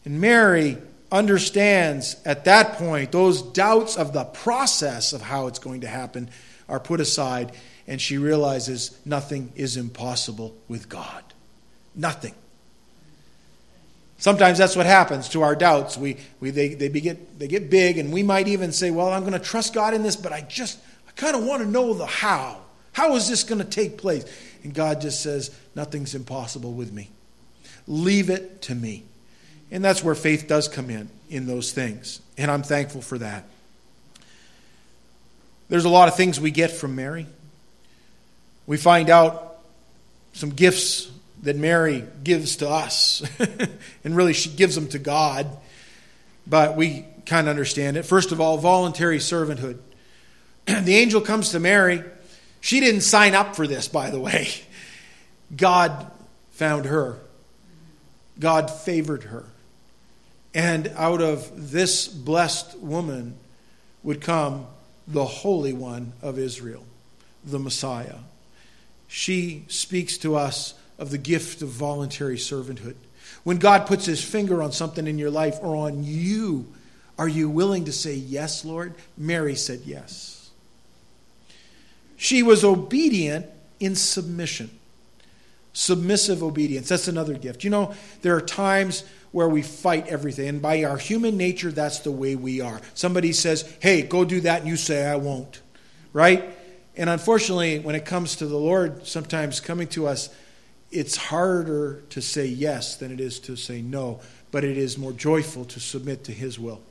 And 0.04 0.20
Mary 0.20 0.78
understands 1.10 2.16
at 2.24 2.44
that 2.44 2.74
point 2.74 3.12
those 3.12 3.42
doubts 3.42 3.96
of 3.96 4.12
the 4.12 4.24
process 4.24 5.12
of 5.12 5.22
how 5.22 5.46
it's 5.46 5.58
going 5.58 5.80
to 5.82 5.88
happen 5.88 6.28
are 6.68 6.80
put 6.80 7.00
aside, 7.00 7.52
and 7.86 8.00
she 8.00 8.18
realizes 8.18 8.98
nothing 9.04 9.52
is 9.56 9.76
impossible 9.76 10.54
with 10.68 10.88
God. 10.88 11.24
Nothing. 11.94 12.34
Sometimes 14.18 14.58
that's 14.58 14.76
what 14.76 14.86
happens 14.86 15.28
to 15.30 15.42
our 15.42 15.54
doubts. 15.54 15.96
We, 15.96 16.16
we, 16.40 16.50
they, 16.50 16.74
they, 16.74 16.88
get, 16.88 17.38
they 17.38 17.46
get 17.46 17.70
big, 17.70 17.98
and 17.98 18.12
we 18.12 18.22
might 18.22 18.48
even 18.48 18.72
say, 18.72 18.90
Well, 18.90 19.10
I'm 19.10 19.20
going 19.20 19.32
to 19.32 19.38
trust 19.38 19.72
God 19.72 19.94
in 19.94 20.02
this, 20.02 20.16
but 20.16 20.32
I 20.32 20.40
just, 20.42 20.78
I 21.08 21.12
kind 21.12 21.36
of 21.36 21.44
want 21.44 21.62
to 21.62 21.68
know 21.68 21.94
the 21.94 22.06
how. 22.06 22.60
How 22.98 23.14
is 23.14 23.28
this 23.28 23.44
going 23.44 23.60
to 23.60 23.64
take 23.64 23.96
place? 23.96 24.24
And 24.64 24.74
God 24.74 25.00
just 25.00 25.22
says, 25.22 25.56
Nothing's 25.76 26.16
impossible 26.16 26.72
with 26.72 26.92
me. 26.92 27.10
Leave 27.86 28.28
it 28.28 28.60
to 28.62 28.74
me. 28.74 29.04
And 29.70 29.84
that's 29.84 30.02
where 30.02 30.16
faith 30.16 30.48
does 30.48 30.66
come 30.66 30.90
in, 30.90 31.08
in 31.30 31.46
those 31.46 31.70
things. 31.70 32.20
And 32.36 32.50
I'm 32.50 32.64
thankful 32.64 33.00
for 33.00 33.16
that. 33.18 33.44
There's 35.68 35.84
a 35.84 35.88
lot 35.88 36.08
of 36.08 36.16
things 36.16 36.40
we 36.40 36.50
get 36.50 36.72
from 36.72 36.96
Mary. 36.96 37.28
We 38.66 38.76
find 38.76 39.10
out 39.10 39.58
some 40.32 40.50
gifts 40.50 41.08
that 41.44 41.54
Mary 41.54 42.02
gives 42.24 42.56
to 42.56 42.68
us. 42.68 43.22
and 44.02 44.16
really, 44.16 44.32
she 44.32 44.50
gives 44.50 44.74
them 44.74 44.88
to 44.88 44.98
God. 44.98 45.46
But 46.48 46.74
we 46.74 47.04
kind 47.26 47.46
of 47.46 47.50
understand 47.52 47.96
it. 47.96 48.02
First 48.02 48.32
of 48.32 48.40
all, 48.40 48.58
voluntary 48.58 49.18
servanthood. 49.18 49.78
the 50.66 50.96
angel 50.96 51.20
comes 51.20 51.50
to 51.50 51.60
Mary 51.60 52.02
she 52.60 52.80
didn't 52.80 53.02
sign 53.02 53.34
up 53.34 53.56
for 53.56 53.66
this, 53.66 53.88
by 53.88 54.10
the 54.10 54.20
way. 54.20 54.48
God 55.56 56.10
found 56.52 56.86
her, 56.86 57.18
God 58.38 58.70
favored 58.70 59.24
her. 59.24 59.44
And 60.54 60.88
out 60.96 61.20
of 61.20 61.70
this 61.70 62.08
blessed 62.08 62.78
woman 62.78 63.36
would 64.02 64.20
come 64.20 64.66
the 65.06 65.24
Holy 65.24 65.72
One 65.72 66.12
of 66.22 66.38
Israel, 66.38 66.84
the 67.44 67.58
Messiah. 67.58 68.16
She 69.06 69.64
speaks 69.68 70.18
to 70.18 70.36
us 70.36 70.74
of 70.98 71.10
the 71.10 71.18
gift 71.18 71.62
of 71.62 71.68
voluntary 71.68 72.36
servanthood. 72.36 72.96
When 73.44 73.58
God 73.58 73.86
puts 73.86 74.04
his 74.04 74.22
finger 74.22 74.62
on 74.62 74.72
something 74.72 75.06
in 75.06 75.18
your 75.18 75.30
life 75.30 75.58
or 75.62 75.76
on 75.76 76.02
you, 76.02 76.66
are 77.18 77.28
you 77.28 77.48
willing 77.48 77.86
to 77.86 77.92
say, 77.92 78.14
Yes, 78.14 78.64
Lord? 78.64 78.94
Mary 79.16 79.54
said 79.54 79.80
yes. 79.84 80.37
She 82.28 82.42
was 82.42 82.62
obedient 82.62 83.46
in 83.80 83.94
submission. 83.94 84.68
Submissive 85.72 86.42
obedience. 86.42 86.90
That's 86.90 87.08
another 87.08 87.32
gift. 87.32 87.64
You 87.64 87.70
know, 87.70 87.94
there 88.20 88.36
are 88.36 88.42
times 88.42 89.02
where 89.32 89.48
we 89.48 89.62
fight 89.62 90.08
everything, 90.08 90.46
and 90.46 90.60
by 90.60 90.84
our 90.84 90.98
human 90.98 91.38
nature, 91.38 91.72
that's 91.72 92.00
the 92.00 92.12
way 92.12 92.36
we 92.36 92.60
are. 92.60 92.82
Somebody 92.92 93.32
says, 93.32 93.74
Hey, 93.80 94.02
go 94.02 94.26
do 94.26 94.42
that, 94.42 94.60
and 94.60 94.68
you 94.68 94.76
say, 94.76 95.06
I 95.06 95.16
won't. 95.16 95.62
Right? 96.12 96.54
And 96.98 97.08
unfortunately, 97.08 97.78
when 97.78 97.94
it 97.94 98.04
comes 98.04 98.36
to 98.36 98.46
the 98.46 98.58
Lord, 98.58 99.06
sometimes 99.06 99.58
coming 99.58 99.88
to 99.88 100.06
us, 100.06 100.28
it's 100.90 101.16
harder 101.16 102.02
to 102.10 102.20
say 102.20 102.44
yes 102.44 102.96
than 102.96 103.10
it 103.10 103.20
is 103.20 103.38
to 103.40 103.56
say 103.56 103.80
no, 103.80 104.20
but 104.50 104.64
it 104.64 104.76
is 104.76 104.98
more 104.98 105.12
joyful 105.12 105.64
to 105.64 105.80
submit 105.80 106.24
to 106.24 106.32
His 106.32 106.58
will. 106.58 106.82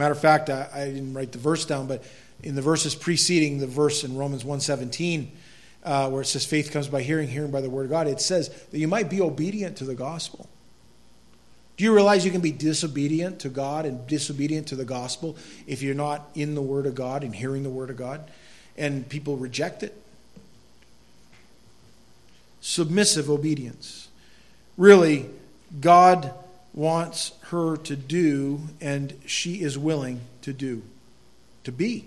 Matter 0.00 0.12
of 0.12 0.18
fact, 0.18 0.48
I, 0.48 0.66
I, 0.72 0.84
didn't 0.86 1.12
write 1.12 1.30
the 1.30 1.38
verse 1.38 1.66
down, 1.66 1.86
but 1.86 2.02
in 2.42 2.54
the 2.54 2.62
verses 2.62 2.94
preceding 2.94 3.58
the 3.58 3.66
verse 3.66 4.02
in 4.02 4.16
Romans 4.16 4.44
1.17, 4.44 5.28
uh, 5.84 6.08
where 6.08 6.22
it 6.22 6.24
says 6.24 6.46
faith 6.46 6.72
comes 6.72 6.88
by 6.88 7.02
hearing, 7.02 7.28
hearing 7.28 7.50
by 7.50 7.60
the 7.60 7.68
word 7.68 7.84
of 7.84 7.90
God, 7.90 8.06
it 8.06 8.18
says 8.18 8.48
that 8.48 8.78
you 8.78 8.88
might 8.88 9.10
be 9.10 9.20
obedient 9.20 9.76
to 9.76 9.84
the 9.84 9.94
gospel. 9.94 10.48
Do 11.76 11.84
you 11.84 11.92
realize 11.92 12.24
you 12.24 12.30
can 12.30 12.40
be 12.40 12.50
disobedient 12.50 13.40
to 13.40 13.50
God 13.50 13.84
and 13.84 14.06
disobedient 14.06 14.68
to 14.68 14.74
the 14.74 14.86
gospel 14.86 15.36
if 15.66 15.82
you're 15.82 15.94
not 15.94 16.30
in 16.34 16.54
the 16.54 16.62
Word 16.62 16.86
of 16.86 16.94
God 16.94 17.22
and 17.22 17.34
hearing 17.34 17.62
the 17.62 17.68
Word 17.68 17.90
of 17.90 17.98
God? 17.98 18.30
And 18.78 19.06
people 19.06 19.36
reject 19.36 19.82
it. 19.82 19.94
Submissive 22.62 23.28
obedience. 23.28 24.08
Really, 24.78 25.26
God 25.78 26.32
wants 26.72 27.32
her 27.48 27.76
to 27.76 27.96
do, 27.96 28.60
and 28.80 29.14
she 29.26 29.62
is 29.62 29.76
willing 29.76 30.20
to 30.42 30.52
do, 30.52 30.82
to 31.64 31.72
be. 31.72 32.06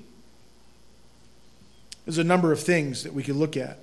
There's 2.05 2.17
a 2.17 2.23
number 2.23 2.51
of 2.51 2.59
things 2.59 3.03
that 3.03 3.13
we 3.13 3.23
could 3.23 3.35
look 3.35 3.55
at 3.57 3.79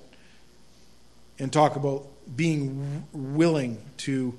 and 1.39 1.51
talk 1.51 1.75
about 1.75 2.05
being 2.35 3.07
willing 3.13 3.79
to 3.97 4.37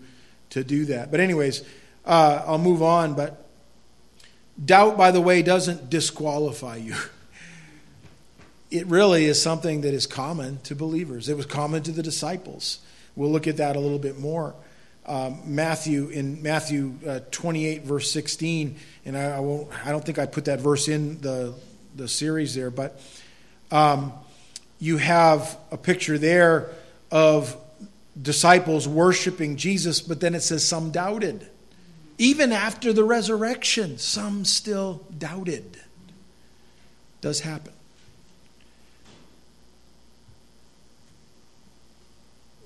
to 0.52 0.62
do 0.62 0.85
that. 0.85 1.11
But, 1.11 1.20
anyways, 1.20 1.64
uh, 2.05 2.42
I'll 2.46 2.59
move 2.59 2.83
on. 2.83 3.14
But 3.14 3.46
doubt, 4.62 4.98
by 4.98 5.11
the 5.11 5.20
way, 5.20 5.42
doesn't 5.42 5.90
disqualify 5.90 6.76
you. 6.76 6.94
It 8.70 8.87
really 8.87 9.26
is 9.26 9.38
something 9.38 9.83
that 9.83 9.92
is 9.92 10.07
common 10.07 10.59
to 10.62 10.74
believers. 10.74 11.28
It 11.28 11.37
was 11.37 11.44
common 11.44 11.83
to 11.83 11.92
the 11.92 12.02
disciples. 12.02 12.78
We'll 13.14 13.31
look 13.31 13.46
at 13.46 13.59
that 13.59 13.76
a 13.76 13.78
little 13.78 13.98
bit 13.98 14.18
more. 14.18 14.55
Um, 15.04 15.40
Matthew 15.44 16.08
in 16.08 16.42
Matthew 16.42 16.94
uh, 17.06 17.20
28 17.32 17.82
verse 17.82 18.10
16, 18.12 18.76
and 19.04 19.18
I, 19.18 19.36
I, 19.36 19.40
won't. 19.40 19.68
I 19.86 19.90
don't 19.90 20.04
think 20.04 20.18
I 20.18 20.26
put 20.26 20.44
that 20.44 20.60
verse 20.60 20.88
in 20.88 21.20
the 21.20 21.54
the 21.96 22.06
series 22.06 22.54
there, 22.54 22.70
but 22.70 23.00
um, 23.70 24.12
you 24.78 24.98
have 24.98 25.58
a 25.70 25.76
picture 25.76 26.18
there 26.18 26.70
of 27.10 27.56
disciples 28.20 28.86
worshiping 28.86 29.56
Jesus, 29.56 30.00
but 30.00 30.20
then 30.20 30.34
it 30.34 30.40
says 30.40 30.66
some 30.66 30.90
doubted. 30.90 31.48
Even 32.18 32.52
after 32.52 32.92
the 32.92 33.04
resurrection, 33.04 33.98
some 33.98 34.44
still 34.44 35.04
doubted. 35.16 35.78
Does 37.20 37.40
happen. 37.40 37.72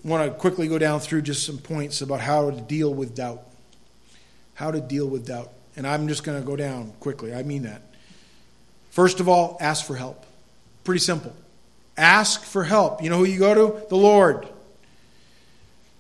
Want 0.07 0.31
to 0.31 0.39
quickly 0.39 0.69
go 0.69 0.79
down 0.79 1.01
through 1.01 1.23
just 1.23 1.45
some 1.45 1.59
points 1.59 2.01
about 2.01 2.21
how 2.21 2.51
to 2.51 2.61
deal 2.61 2.95
with 2.95 3.15
doubt. 3.15 3.43
How 4.55 4.71
to 4.71 4.81
deal 4.81 5.07
with 5.07 5.27
doubt. 5.27 5.51
And 5.77 5.87
I'm 5.87 6.09
just 6.09 6.25
going 6.25 6.41
to 6.41 6.47
go 6.47 6.57
down 6.57 6.93
quickly. 7.01 7.35
I 7.35 7.43
mean 7.43 7.65
that. 7.65 7.83
First 8.91 9.21
of 9.21 9.29
all, 9.29 9.59
ask 9.61 9.85
for 9.85 9.97
help. 9.97 10.25
Pretty 10.85 11.01
simple. 11.01 11.35
Ask 11.97 12.45
for 12.45 12.65
help. 12.65 13.03
You 13.03 13.11
know 13.11 13.19
who 13.19 13.25
you 13.25 13.39
go 13.39 13.55
to? 13.55 13.87
The 13.89 13.97
Lord. 13.97 14.49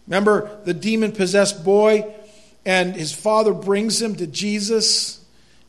Remember 0.07 0.61
the 0.65 0.73
demon 0.73 1.13
possessed 1.13 1.65
boy, 1.65 2.15
and 2.65 2.95
his 2.95 3.13
father 3.13 3.53
brings 3.53 4.01
him 4.01 4.15
to 4.17 4.27
Jesus, 4.27 5.25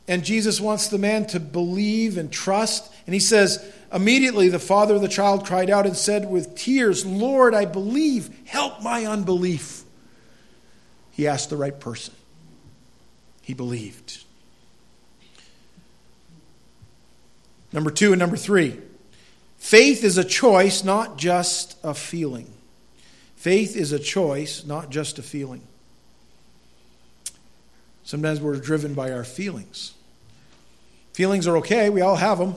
and 0.08 0.24
Jesus 0.24 0.62
wants 0.62 0.88
the 0.88 1.00
man 1.00 1.26
to 1.28 1.40
believe 1.40 2.18
and 2.18 2.32
trust. 2.32 2.94
And 3.08 3.14
he 3.14 3.20
says, 3.20 3.74
Immediately 3.92 4.50
the 4.50 4.60
father 4.60 4.96
of 4.96 5.02
the 5.02 5.08
child 5.08 5.46
cried 5.46 5.70
out 5.70 5.86
and 5.86 5.96
said 5.96 6.30
with 6.30 6.56
tears, 6.56 7.06
Lord, 7.06 7.56
I 7.56 7.66
believe, 7.66 8.30
help 8.46 8.84
my 8.84 9.06
unbelief. 9.06 9.84
He 11.12 11.26
asked 11.28 11.50
the 11.50 11.58
right 11.58 11.78
person. 11.80 12.14
He 13.42 13.54
believed. 13.54 14.24
Number 17.72 17.90
two 17.90 18.12
and 18.12 18.20
number 18.20 18.38
three 18.38 18.80
faith 19.58 20.04
is 20.04 20.18
a 20.18 20.24
choice, 20.24 20.84
not 20.84 21.18
just 21.18 21.78
a 21.84 21.94
feeling. 21.94 22.52
Faith 23.38 23.78
is 23.78 23.94
a 23.94 24.00
choice, 24.00 24.66
not 24.66 24.90
just 24.90 25.18
a 25.18 25.24
feeling. 25.24 25.62
Sometimes 28.04 28.42
we're 28.42 28.58
driven 28.58 28.94
by 28.94 29.12
our 29.12 29.24
feelings. 29.24 29.94
Feelings 31.14 31.48
are 31.48 31.58
okay, 31.58 31.90
we 31.90 32.02
all 32.02 32.16
have 32.16 32.38
them. 32.38 32.56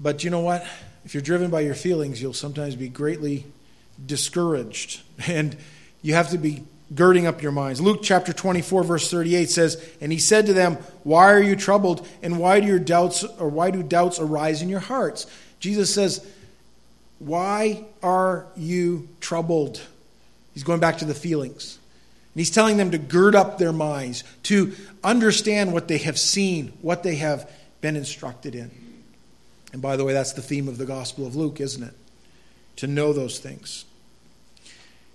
But 0.00 0.24
you 0.24 0.30
know 0.30 0.40
what? 0.40 0.66
If 1.04 1.14
you're 1.14 1.22
driven 1.22 1.50
by 1.50 1.60
your 1.60 1.74
feelings, 1.74 2.20
you'll 2.20 2.32
sometimes 2.32 2.76
be 2.76 2.88
greatly 2.88 3.46
discouraged. 4.04 5.02
And 5.28 5.56
you 6.02 6.14
have 6.14 6.30
to 6.30 6.38
be 6.38 6.64
girding 6.94 7.26
up 7.26 7.40
your 7.40 7.52
minds. 7.52 7.80
Luke 7.80 8.00
chapter 8.02 8.32
24 8.34 8.84
verse 8.84 9.10
38 9.10 9.48
says, 9.48 9.82
"And 10.02 10.12
he 10.12 10.18
said 10.18 10.44
to 10.46 10.52
them, 10.52 10.76
"Why 11.02 11.32
are 11.32 11.40
you 11.40 11.56
troubled, 11.56 12.06
and 12.22 12.38
why 12.38 12.60
do 12.60 12.66
your 12.66 12.78
doubts 12.78 13.24
or 13.24 13.48
why 13.48 13.70
do 13.70 13.82
doubts 13.82 14.18
arise 14.18 14.60
in 14.60 14.68
your 14.68 14.80
hearts?" 14.80 15.26
Jesus 15.60 15.94
says, 15.94 16.20
why 17.18 17.84
are 18.02 18.46
you 18.56 19.08
troubled? 19.20 19.80
He's 20.52 20.62
going 20.62 20.80
back 20.80 20.98
to 20.98 21.04
the 21.04 21.14
feelings. 21.14 21.78
And 22.34 22.40
he's 22.40 22.50
telling 22.50 22.76
them 22.76 22.90
to 22.90 22.98
gird 22.98 23.34
up 23.34 23.58
their 23.58 23.72
minds, 23.72 24.24
to 24.44 24.74
understand 25.02 25.72
what 25.72 25.88
they 25.88 25.98
have 25.98 26.18
seen, 26.18 26.72
what 26.82 27.02
they 27.02 27.14
have 27.16 27.50
been 27.80 27.96
instructed 27.96 28.54
in. 28.54 28.70
And 29.74 29.82
by 29.82 29.96
the 29.96 30.04
way, 30.04 30.12
that's 30.12 30.34
the 30.34 30.40
theme 30.40 30.68
of 30.68 30.78
the 30.78 30.86
Gospel 30.86 31.26
of 31.26 31.34
Luke, 31.34 31.60
isn't 31.60 31.82
it? 31.82 31.94
To 32.76 32.86
know 32.86 33.12
those 33.12 33.40
things. 33.40 33.84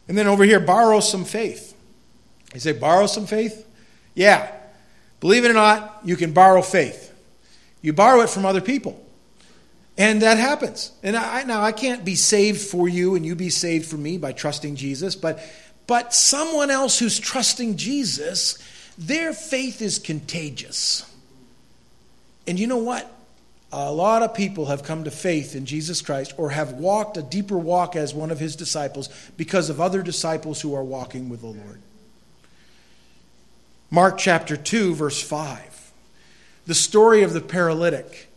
And 0.09 0.17
then 0.17 0.27
over 0.27 0.43
here, 0.43 0.59
borrow 0.59 0.99
some 0.99 1.23
faith. 1.23 1.73
You 2.53 2.59
say, 2.59 2.73
borrow 2.73 3.07
some 3.07 3.25
faith? 3.25 3.65
Yeah. 4.15 4.51
Believe 5.21 5.45
it 5.45 5.51
or 5.51 5.53
not, 5.53 5.99
you 6.03 6.17
can 6.17 6.33
borrow 6.33 6.61
faith. 6.61 7.09
You 7.81 7.93
borrow 7.93 8.19
it 8.19 8.29
from 8.29 8.45
other 8.45 8.59
people. 8.59 9.01
And 9.97 10.23
that 10.23 10.37
happens. 10.37 10.91
And 11.03 11.15
I, 11.15 11.43
now 11.43 11.61
I 11.61 11.71
can't 11.71 12.03
be 12.03 12.15
saved 12.15 12.59
for 12.59 12.89
you 12.89 13.15
and 13.15 13.25
you 13.25 13.35
be 13.35 13.49
saved 13.49 13.85
for 13.85 13.95
me 13.95 14.17
by 14.17 14.33
trusting 14.33 14.75
Jesus, 14.75 15.15
but 15.15 15.39
but 15.87 16.13
someone 16.13 16.69
else 16.69 16.99
who's 16.99 17.17
trusting 17.17 17.77
Jesus, 17.77 18.59
their 18.97 19.31
faith 19.31 19.81
is 19.81 19.99
contagious. 19.99 21.09
And 22.45 22.59
you 22.59 22.67
know 22.67 22.77
what? 22.77 23.09
A 23.71 23.91
lot 23.91 24.23
of 24.23 24.33
people 24.33 24.65
have 24.65 24.83
come 24.83 25.03
to 25.03 25.11
faith 25.11 25.55
in 25.55 25.65
Jesus 25.65 26.01
Christ 26.01 26.33
or 26.37 26.49
have 26.49 26.73
walked 26.73 27.17
a 27.17 27.21
deeper 27.21 27.57
walk 27.57 27.95
as 27.95 28.13
one 28.13 28.31
of 28.31 28.39
his 28.39 28.55
disciples 28.55 29.09
because 29.37 29.69
of 29.69 29.79
other 29.79 30.01
disciples 30.01 30.61
who 30.61 30.73
are 30.73 30.83
walking 30.83 31.29
with 31.29 31.41
the 31.41 31.47
Lord. 31.47 31.79
Mark 33.91 34.17
chapter 34.17 34.57
2, 34.57 34.95
verse 34.95 35.21
5. 35.21 35.91
The 36.65 36.75
story 36.75 37.21
of 37.21 37.33
the 37.33 37.41
paralytic. 37.41 38.29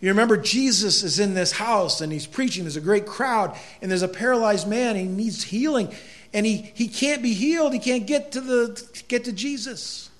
You 0.00 0.10
remember 0.10 0.36
Jesus 0.36 1.02
is 1.02 1.18
in 1.18 1.32
this 1.32 1.52
house 1.52 2.02
and 2.02 2.12
he's 2.12 2.26
preaching. 2.26 2.64
There's 2.64 2.76
a 2.76 2.80
great 2.82 3.06
crowd, 3.06 3.56
and 3.80 3.90
there's 3.90 4.02
a 4.02 4.08
paralyzed 4.08 4.68
man. 4.68 4.96
he 4.96 5.04
needs 5.04 5.44
healing, 5.44 5.94
and 6.34 6.44
he, 6.44 6.58
he 6.74 6.88
can't 6.88 7.22
be 7.22 7.32
healed. 7.32 7.72
He 7.72 7.78
can't 7.78 8.06
get 8.06 8.32
to 8.32 8.42
the 8.42 9.02
get 9.08 9.24
to 9.24 9.32
Jesus. 9.32 10.10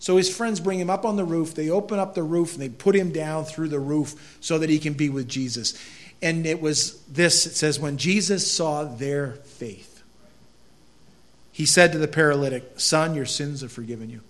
So 0.00 0.16
his 0.16 0.34
friends 0.34 0.60
bring 0.60 0.80
him 0.80 0.90
up 0.90 1.04
on 1.04 1.16
the 1.16 1.24
roof. 1.24 1.54
They 1.54 1.68
open 1.68 1.98
up 1.98 2.14
the 2.14 2.22
roof 2.22 2.54
and 2.54 2.62
they 2.62 2.70
put 2.70 2.96
him 2.96 3.12
down 3.12 3.44
through 3.44 3.68
the 3.68 3.78
roof 3.78 4.38
so 4.40 4.58
that 4.58 4.70
he 4.70 4.78
can 4.78 4.94
be 4.94 5.10
with 5.10 5.28
Jesus. 5.28 5.78
And 6.22 6.46
it 6.46 6.60
was 6.60 7.02
this 7.04 7.46
it 7.46 7.54
says, 7.54 7.78
when 7.78 7.98
Jesus 7.98 8.50
saw 8.50 8.84
their 8.84 9.32
faith, 9.32 10.02
he 11.52 11.66
said 11.66 11.92
to 11.92 11.98
the 11.98 12.08
paralytic, 12.08 12.80
Son, 12.80 13.14
your 13.14 13.26
sins 13.26 13.62
are 13.62 13.68
forgiven 13.68 14.08
you. 14.08 14.22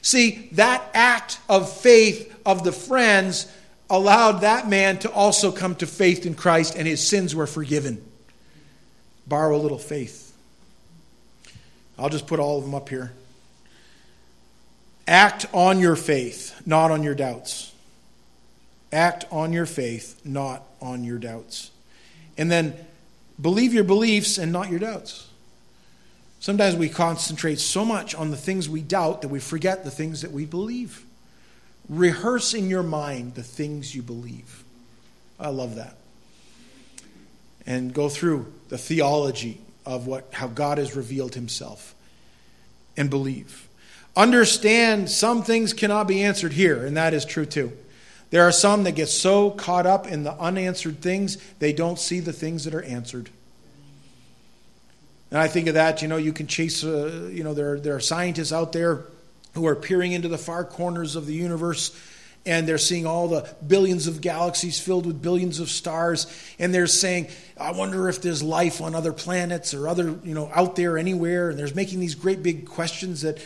See, 0.00 0.48
that 0.52 0.82
act 0.94 1.38
of 1.50 1.70
faith 1.70 2.34
of 2.46 2.64
the 2.64 2.72
friends 2.72 3.46
allowed 3.90 4.40
that 4.40 4.68
man 4.68 4.98
to 5.00 5.10
also 5.12 5.52
come 5.52 5.74
to 5.76 5.86
faith 5.86 6.24
in 6.24 6.34
Christ 6.34 6.76
and 6.76 6.88
his 6.88 7.06
sins 7.06 7.34
were 7.34 7.46
forgiven. 7.46 8.02
Borrow 9.26 9.56
a 9.56 9.60
little 9.60 9.78
faith. 9.78 10.34
I'll 11.98 12.08
just 12.08 12.26
put 12.26 12.40
all 12.40 12.58
of 12.58 12.64
them 12.64 12.74
up 12.74 12.88
here. 12.88 13.12
Act 15.06 15.46
on 15.52 15.80
your 15.80 15.96
faith, 15.96 16.60
not 16.66 16.90
on 16.90 17.02
your 17.02 17.14
doubts. 17.14 17.72
Act 18.92 19.26
on 19.30 19.52
your 19.52 19.66
faith, 19.66 20.20
not 20.24 20.62
on 20.80 21.04
your 21.04 21.18
doubts. 21.18 21.70
And 22.38 22.50
then 22.50 22.74
believe 23.40 23.74
your 23.74 23.84
beliefs 23.84 24.38
and 24.38 24.52
not 24.52 24.70
your 24.70 24.80
doubts. 24.80 25.28
Sometimes 26.40 26.76
we 26.76 26.88
concentrate 26.88 27.58
so 27.58 27.84
much 27.84 28.14
on 28.14 28.30
the 28.30 28.36
things 28.36 28.68
we 28.68 28.82
doubt 28.82 29.22
that 29.22 29.28
we 29.28 29.40
forget 29.40 29.82
the 29.82 29.90
things 29.90 30.22
that 30.22 30.30
we 30.30 30.44
believe. 30.44 31.04
Rehearse 31.88 32.54
in 32.54 32.68
your 32.68 32.82
mind 32.82 33.34
the 33.34 33.42
things 33.42 33.94
you 33.94 34.02
believe. 34.02 34.62
I 35.38 35.48
love 35.48 35.76
that. 35.76 35.96
And 37.66 37.92
go 37.92 38.08
through 38.08 38.52
the 38.68 38.78
theology 38.78 39.60
of 39.86 40.06
what 40.06 40.28
how 40.32 40.48
God 40.48 40.78
has 40.78 40.94
revealed 40.94 41.34
himself 41.34 41.94
and 42.96 43.10
believe. 43.10 43.66
Understand 44.16 45.10
some 45.10 45.42
things 45.42 45.72
cannot 45.72 46.06
be 46.06 46.22
answered 46.22 46.52
here, 46.52 46.84
and 46.84 46.96
that 46.96 47.14
is 47.14 47.24
true 47.24 47.46
too. 47.46 47.72
There 48.30 48.42
are 48.42 48.52
some 48.52 48.84
that 48.84 48.92
get 48.92 49.08
so 49.08 49.50
caught 49.50 49.86
up 49.86 50.06
in 50.06 50.22
the 50.24 50.32
unanswered 50.32 51.00
things, 51.00 51.38
they 51.58 51.72
don't 51.72 51.98
see 51.98 52.20
the 52.20 52.32
things 52.32 52.64
that 52.64 52.74
are 52.74 52.82
answered. 52.82 53.30
And 55.30 55.40
I 55.40 55.48
think 55.48 55.66
of 55.66 55.74
that, 55.74 56.02
you 56.02 56.08
know, 56.08 56.16
you 56.16 56.32
can 56.32 56.46
chase, 56.46 56.84
uh, 56.84 57.28
you 57.32 57.42
know, 57.42 57.54
there, 57.54 57.78
there 57.80 57.96
are 57.96 58.00
scientists 58.00 58.52
out 58.52 58.72
there 58.72 59.04
who 59.54 59.66
are 59.66 59.74
peering 59.74 60.12
into 60.12 60.28
the 60.28 60.38
far 60.38 60.64
corners 60.64 61.16
of 61.16 61.26
the 61.26 61.34
universe 61.34 61.96
and 62.46 62.68
they're 62.68 62.78
seeing 62.78 63.06
all 63.06 63.28
the 63.28 63.48
billions 63.66 64.06
of 64.06 64.20
galaxies 64.20 64.78
filled 64.78 65.06
with 65.06 65.22
billions 65.22 65.60
of 65.60 65.70
stars 65.70 66.26
and 66.58 66.74
they're 66.74 66.86
saying 66.86 67.26
i 67.58 67.70
wonder 67.70 68.08
if 68.08 68.20
there's 68.20 68.42
life 68.42 68.80
on 68.80 68.94
other 68.94 69.12
planets 69.12 69.72
or 69.72 69.88
other 69.88 70.18
you 70.24 70.34
know 70.34 70.50
out 70.54 70.76
there 70.76 70.98
anywhere 70.98 71.50
and 71.50 71.58
there's 71.58 71.74
making 71.74 72.00
these 72.00 72.14
great 72.14 72.42
big 72.42 72.68
questions 72.68 73.22
that 73.22 73.38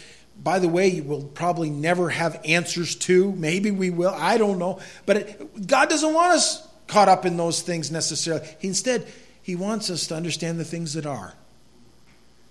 by 0.43 0.59
the 0.59 0.69
way, 0.69 1.01
we'll 1.01 1.25
probably 1.25 1.71
never 1.71 2.11
have 2.11 2.41
answers 2.45 2.95
to. 2.95 3.33
Maybe 3.33 3.71
we 3.71 3.91
will. 3.91 4.15
I 4.15 4.39
don't 4.39 4.59
know. 4.59 4.81
But 5.05 5.17
it, 5.17 5.67
God 5.67 5.89
doesn't 5.89 6.15
want 6.15 6.33
us 6.33 6.67
caught 6.87 7.09
up 7.09 7.27
in 7.27 7.37
those 7.37 7.61
things 7.63 7.91
necessarily. 7.91 8.47
He, 8.59 8.69
Instead, 8.69 9.07
He 9.43 9.57
wants 9.57 9.91
us 9.91 10.07
to 10.09 10.15
understand 10.15 10.59
the 10.59 10.65
things 10.65 10.95
that 10.95 11.07
are 11.07 11.35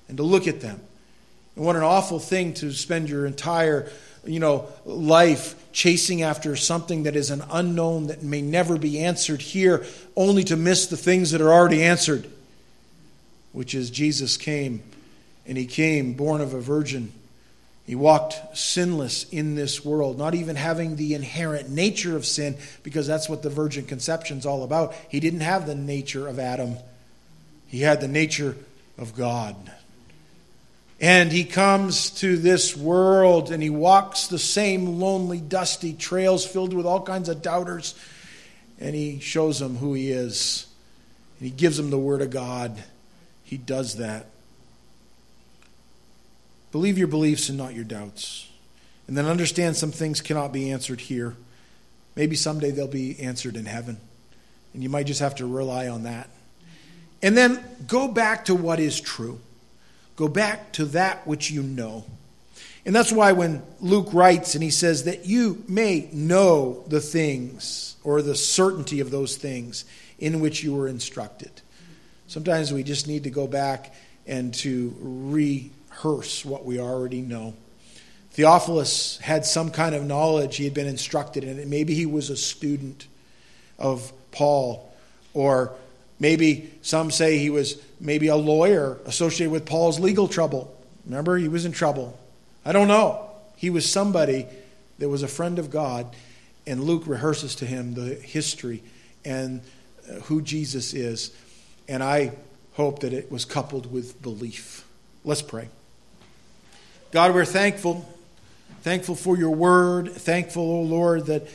and 0.08 0.18
to 0.18 0.24
look 0.24 0.48
at 0.48 0.62
them. 0.62 0.80
And 1.56 1.66
what 1.66 1.76
an 1.76 1.84
awful 1.84 2.20
thing 2.20 2.54
to 2.56 2.72
spend 2.72 3.10
your 3.10 3.26
entire 3.26 3.90
you 4.28 4.40
know, 4.40 4.68
life 4.86 5.56
chasing 5.72 6.22
after 6.22 6.56
something 6.56 7.04
that 7.04 7.16
is 7.16 7.32
an 7.32 7.44
unknown 7.50 8.08
that 8.08 8.24
may 8.24 8.42
never 8.42 8.78
be 8.78 9.00
answered 9.00 9.42
here, 9.42 9.86
only 10.16 10.44
to 10.44 10.56
miss 10.56 10.88
the 10.88 10.98
things 10.98 11.32
that 11.32 11.42
are 11.42 11.52
already 11.52 11.84
answered, 11.84 12.30
which 13.54 13.74
is 13.74 13.90
Jesus 13.90 14.36
came, 14.36 14.84
and 15.46 15.58
he 15.58 15.66
came 15.66 16.14
born 16.14 16.42
of 16.42 16.54
a 16.54 16.60
virgin 16.60 17.14
he 17.88 17.96
walked 17.96 18.56
sinless 18.56 19.24
in 19.30 19.56
this 19.56 19.84
world, 19.84 20.18
not 20.18 20.36
even 20.36 20.58
having 20.58 20.98
the 20.98 21.14
inherent 21.14 21.70
nature 21.70 22.18
of 22.18 22.26
sin, 22.26 22.58
because 22.84 23.08
that's 23.08 23.30
what 23.30 23.42
the 23.42 23.50
virgin 23.50 23.86
conception 23.86 24.38
is 24.38 24.46
all 24.46 24.64
about. 24.64 24.94
He 25.08 25.22
didn't 25.22 25.40
have 25.40 25.66
the 25.66 25.74
nature 25.74 26.28
of 26.28 26.38
Adam, 26.38 26.76
he 27.66 27.80
had 27.80 28.02
the 28.02 28.10
nature 28.10 28.58
of 28.98 29.16
God. 29.16 29.56
And 31.00 31.32
he 31.32 31.46
comes 31.46 32.10
to 32.22 32.38
this 32.38 32.76
world 32.76 33.52
and 33.52 33.62
he 33.62 33.70
walks 33.70 34.28
the 34.28 34.40
same 34.40 35.00
lonely, 35.00 35.40
dusty 35.40 35.94
trails 35.94 36.46
filled 36.46 36.74
with 36.74 36.88
all 36.88 37.02
kinds 37.04 37.30
of 37.30 37.42
doubters. 37.42 37.94
And 38.80 38.96
he 38.96 39.20
shows 39.20 39.60
them 39.60 39.76
who 39.76 39.94
he 39.94 40.12
is. 40.12 40.66
And 41.40 41.50
he 41.50 41.56
gives 41.56 41.78
them 41.78 41.92
the 41.92 42.00
word 42.00 42.24
of 42.24 42.32
God. 42.32 42.84
He 43.44 43.58
does 43.58 43.98
that. 43.98 44.26
Believe 46.78 47.00
your 47.00 47.08
beliefs 47.08 47.50
and 47.50 47.58
not 47.58 47.74
your 47.74 47.84
doubts. 47.84 48.48
And 49.08 49.18
then 49.18 49.26
understand 49.26 49.76
some 49.76 49.92
things 49.92 50.22
cannot 50.22 50.54
be 50.54 50.70
answered 50.70 51.02
here. 51.02 51.36
Maybe 52.16 52.36
someday 52.36 52.70
they'll 52.70 52.88
be 52.88 53.20
answered 53.20 53.56
in 53.56 53.66
heaven. 53.66 53.98
And 54.76 54.84
you 54.84 54.90
might 54.90 55.08
just 55.08 55.22
have 55.22 55.34
to 55.38 55.48
rely 55.48 55.88
on 55.88 56.04
that. 56.04 56.30
And 57.24 57.36
then 57.36 57.64
go 57.88 58.08
back 58.08 58.46
to 58.46 58.54
what 58.54 58.80
is 58.80 59.02
true. 59.02 59.40
Go 60.18 60.28
back 60.28 60.72
to 60.74 60.86
that 60.86 61.26
which 61.26 61.50
you 61.50 61.64
know. 61.64 62.06
And 62.86 62.96
that's 62.96 63.12
why 63.12 63.32
when 63.32 63.64
Luke 63.82 64.10
writes 64.14 64.54
and 64.54 64.64
he 64.64 64.70
says 64.70 65.06
that 65.06 65.26
you 65.26 65.64
may 65.68 66.08
know 66.14 66.84
the 66.90 67.02
things 67.02 67.96
or 68.04 68.22
the 68.22 68.36
certainty 68.36 69.00
of 69.00 69.10
those 69.10 69.36
things 69.36 69.84
in 70.20 70.42
which 70.42 70.62
you 70.62 70.76
were 70.76 70.88
instructed. 70.88 71.50
Sometimes 72.28 72.72
we 72.72 72.84
just 72.84 73.08
need 73.08 73.24
to 73.24 73.32
go 73.32 73.48
back 73.48 73.96
and 74.28 74.54
to 74.54 74.94
re 75.00 75.72
rehearse 75.98 76.46
what 76.46 76.66
we 76.66 76.80
already 76.80 77.22
know. 77.22 77.54
Theophilus 78.32 79.18
had 79.18 79.46
some 79.46 79.72
kind 79.72 79.96
of 79.96 80.04
knowledge, 80.04 80.58
he 80.58 80.64
had 80.64 80.74
been 80.74 80.88
instructed 80.88 81.44
in 81.44 81.58
it. 81.58 81.68
Maybe 81.68 81.96
he 81.96 82.06
was 82.06 82.30
a 82.30 82.38
student 82.38 83.08
of 83.80 84.12
Paul, 84.32 84.94
or 85.34 85.74
maybe 86.20 86.72
some 86.82 87.10
say 87.10 87.40
he 87.40 87.50
was 87.50 87.82
maybe 88.00 88.28
a 88.28 88.36
lawyer 88.36 89.00
associated 89.06 89.52
with 89.52 89.66
Paul's 89.66 90.00
legal 90.00 90.28
trouble. 90.28 90.74
Remember, 91.06 91.38
he 91.38 91.48
was 91.48 91.66
in 91.66 91.72
trouble. 91.72 92.18
I 92.64 92.74
don't 92.74 92.88
know. 92.88 93.30
He 93.56 93.70
was 93.72 93.90
somebody 93.90 94.46
that 95.00 95.10
was 95.10 95.24
a 95.24 95.28
friend 95.28 95.58
of 95.58 95.72
God, 95.72 96.16
and 96.68 96.84
Luke 96.84 97.04
rehearses 97.08 97.56
to 97.56 97.66
him 97.66 97.96
the 97.96 98.14
history 98.16 98.84
and 99.26 99.62
uh, 100.08 100.16
who 100.22 100.42
Jesus 100.42 100.94
is. 100.94 101.36
And 101.88 102.04
I 102.04 102.34
hope 102.74 103.00
that 103.00 103.14
it 103.14 103.32
was 103.32 103.46
coupled 103.46 103.92
with 103.92 104.22
belief. 104.22 104.86
Let's 105.24 105.42
pray. 105.42 105.70
God, 107.12 107.34
we're 107.34 107.46
thankful. 107.46 108.08
Thankful 108.82 109.16
for 109.16 109.38
your 109.38 109.52
word. 109.52 110.12
Thankful, 110.12 110.64
O 110.64 110.76
oh 110.78 110.82
Lord, 110.82 111.28
that 111.28 111.48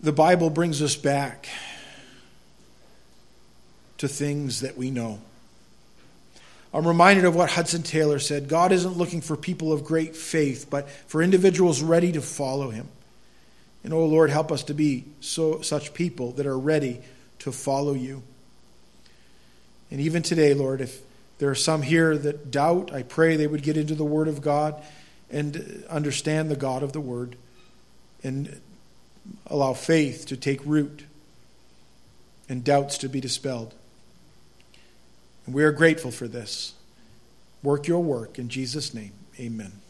the 0.00 0.12
Bible 0.12 0.50
brings 0.50 0.82
us 0.82 0.94
back 0.96 1.48
to 3.98 4.06
things 4.06 4.60
that 4.60 4.76
we 4.76 4.90
know. 4.90 5.20
I'm 6.72 6.86
reminded 6.86 7.24
of 7.24 7.34
what 7.34 7.50
Hudson 7.50 7.82
Taylor 7.82 8.18
said 8.18 8.48
God 8.48 8.72
isn't 8.72 8.96
looking 8.96 9.20
for 9.20 9.36
people 9.36 9.72
of 9.72 9.84
great 9.84 10.16
faith, 10.16 10.66
but 10.68 10.88
for 10.90 11.22
individuals 11.22 11.82
ready 11.82 12.12
to 12.12 12.20
follow 12.20 12.70
him. 12.70 12.88
And, 13.82 13.92
oh 13.92 14.06
Lord, 14.06 14.30
help 14.30 14.50
us 14.50 14.62
to 14.64 14.74
be 14.74 15.04
so, 15.20 15.60
such 15.60 15.92
people 15.92 16.32
that 16.32 16.46
are 16.46 16.58
ready 16.58 17.00
to 17.40 17.52
follow 17.52 17.94
you. 17.94 18.22
And 19.90 20.00
even 20.00 20.22
today, 20.22 20.54
Lord, 20.54 20.80
if 20.80 21.00
there 21.38 21.50
are 21.50 21.54
some 21.54 21.82
here 21.82 22.16
that 22.16 22.50
doubt. 22.50 22.92
I 22.92 23.02
pray 23.02 23.36
they 23.36 23.46
would 23.46 23.62
get 23.62 23.76
into 23.76 23.94
the 23.94 24.04
Word 24.04 24.28
of 24.28 24.40
God 24.40 24.82
and 25.30 25.84
understand 25.90 26.50
the 26.50 26.56
God 26.56 26.82
of 26.82 26.92
the 26.92 27.00
Word 27.00 27.36
and 28.22 28.60
allow 29.46 29.72
faith 29.72 30.26
to 30.26 30.36
take 30.36 30.64
root 30.64 31.04
and 32.48 32.62
doubts 32.62 32.98
to 32.98 33.08
be 33.08 33.20
dispelled. 33.20 33.74
And 35.46 35.54
we 35.54 35.64
are 35.64 35.72
grateful 35.72 36.10
for 36.10 36.28
this. 36.28 36.74
Work 37.62 37.86
your 37.86 38.02
work 38.02 38.38
in 38.38 38.48
Jesus' 38.48 38.94
name. 38.94 39.12
Amen. 39.38 39.83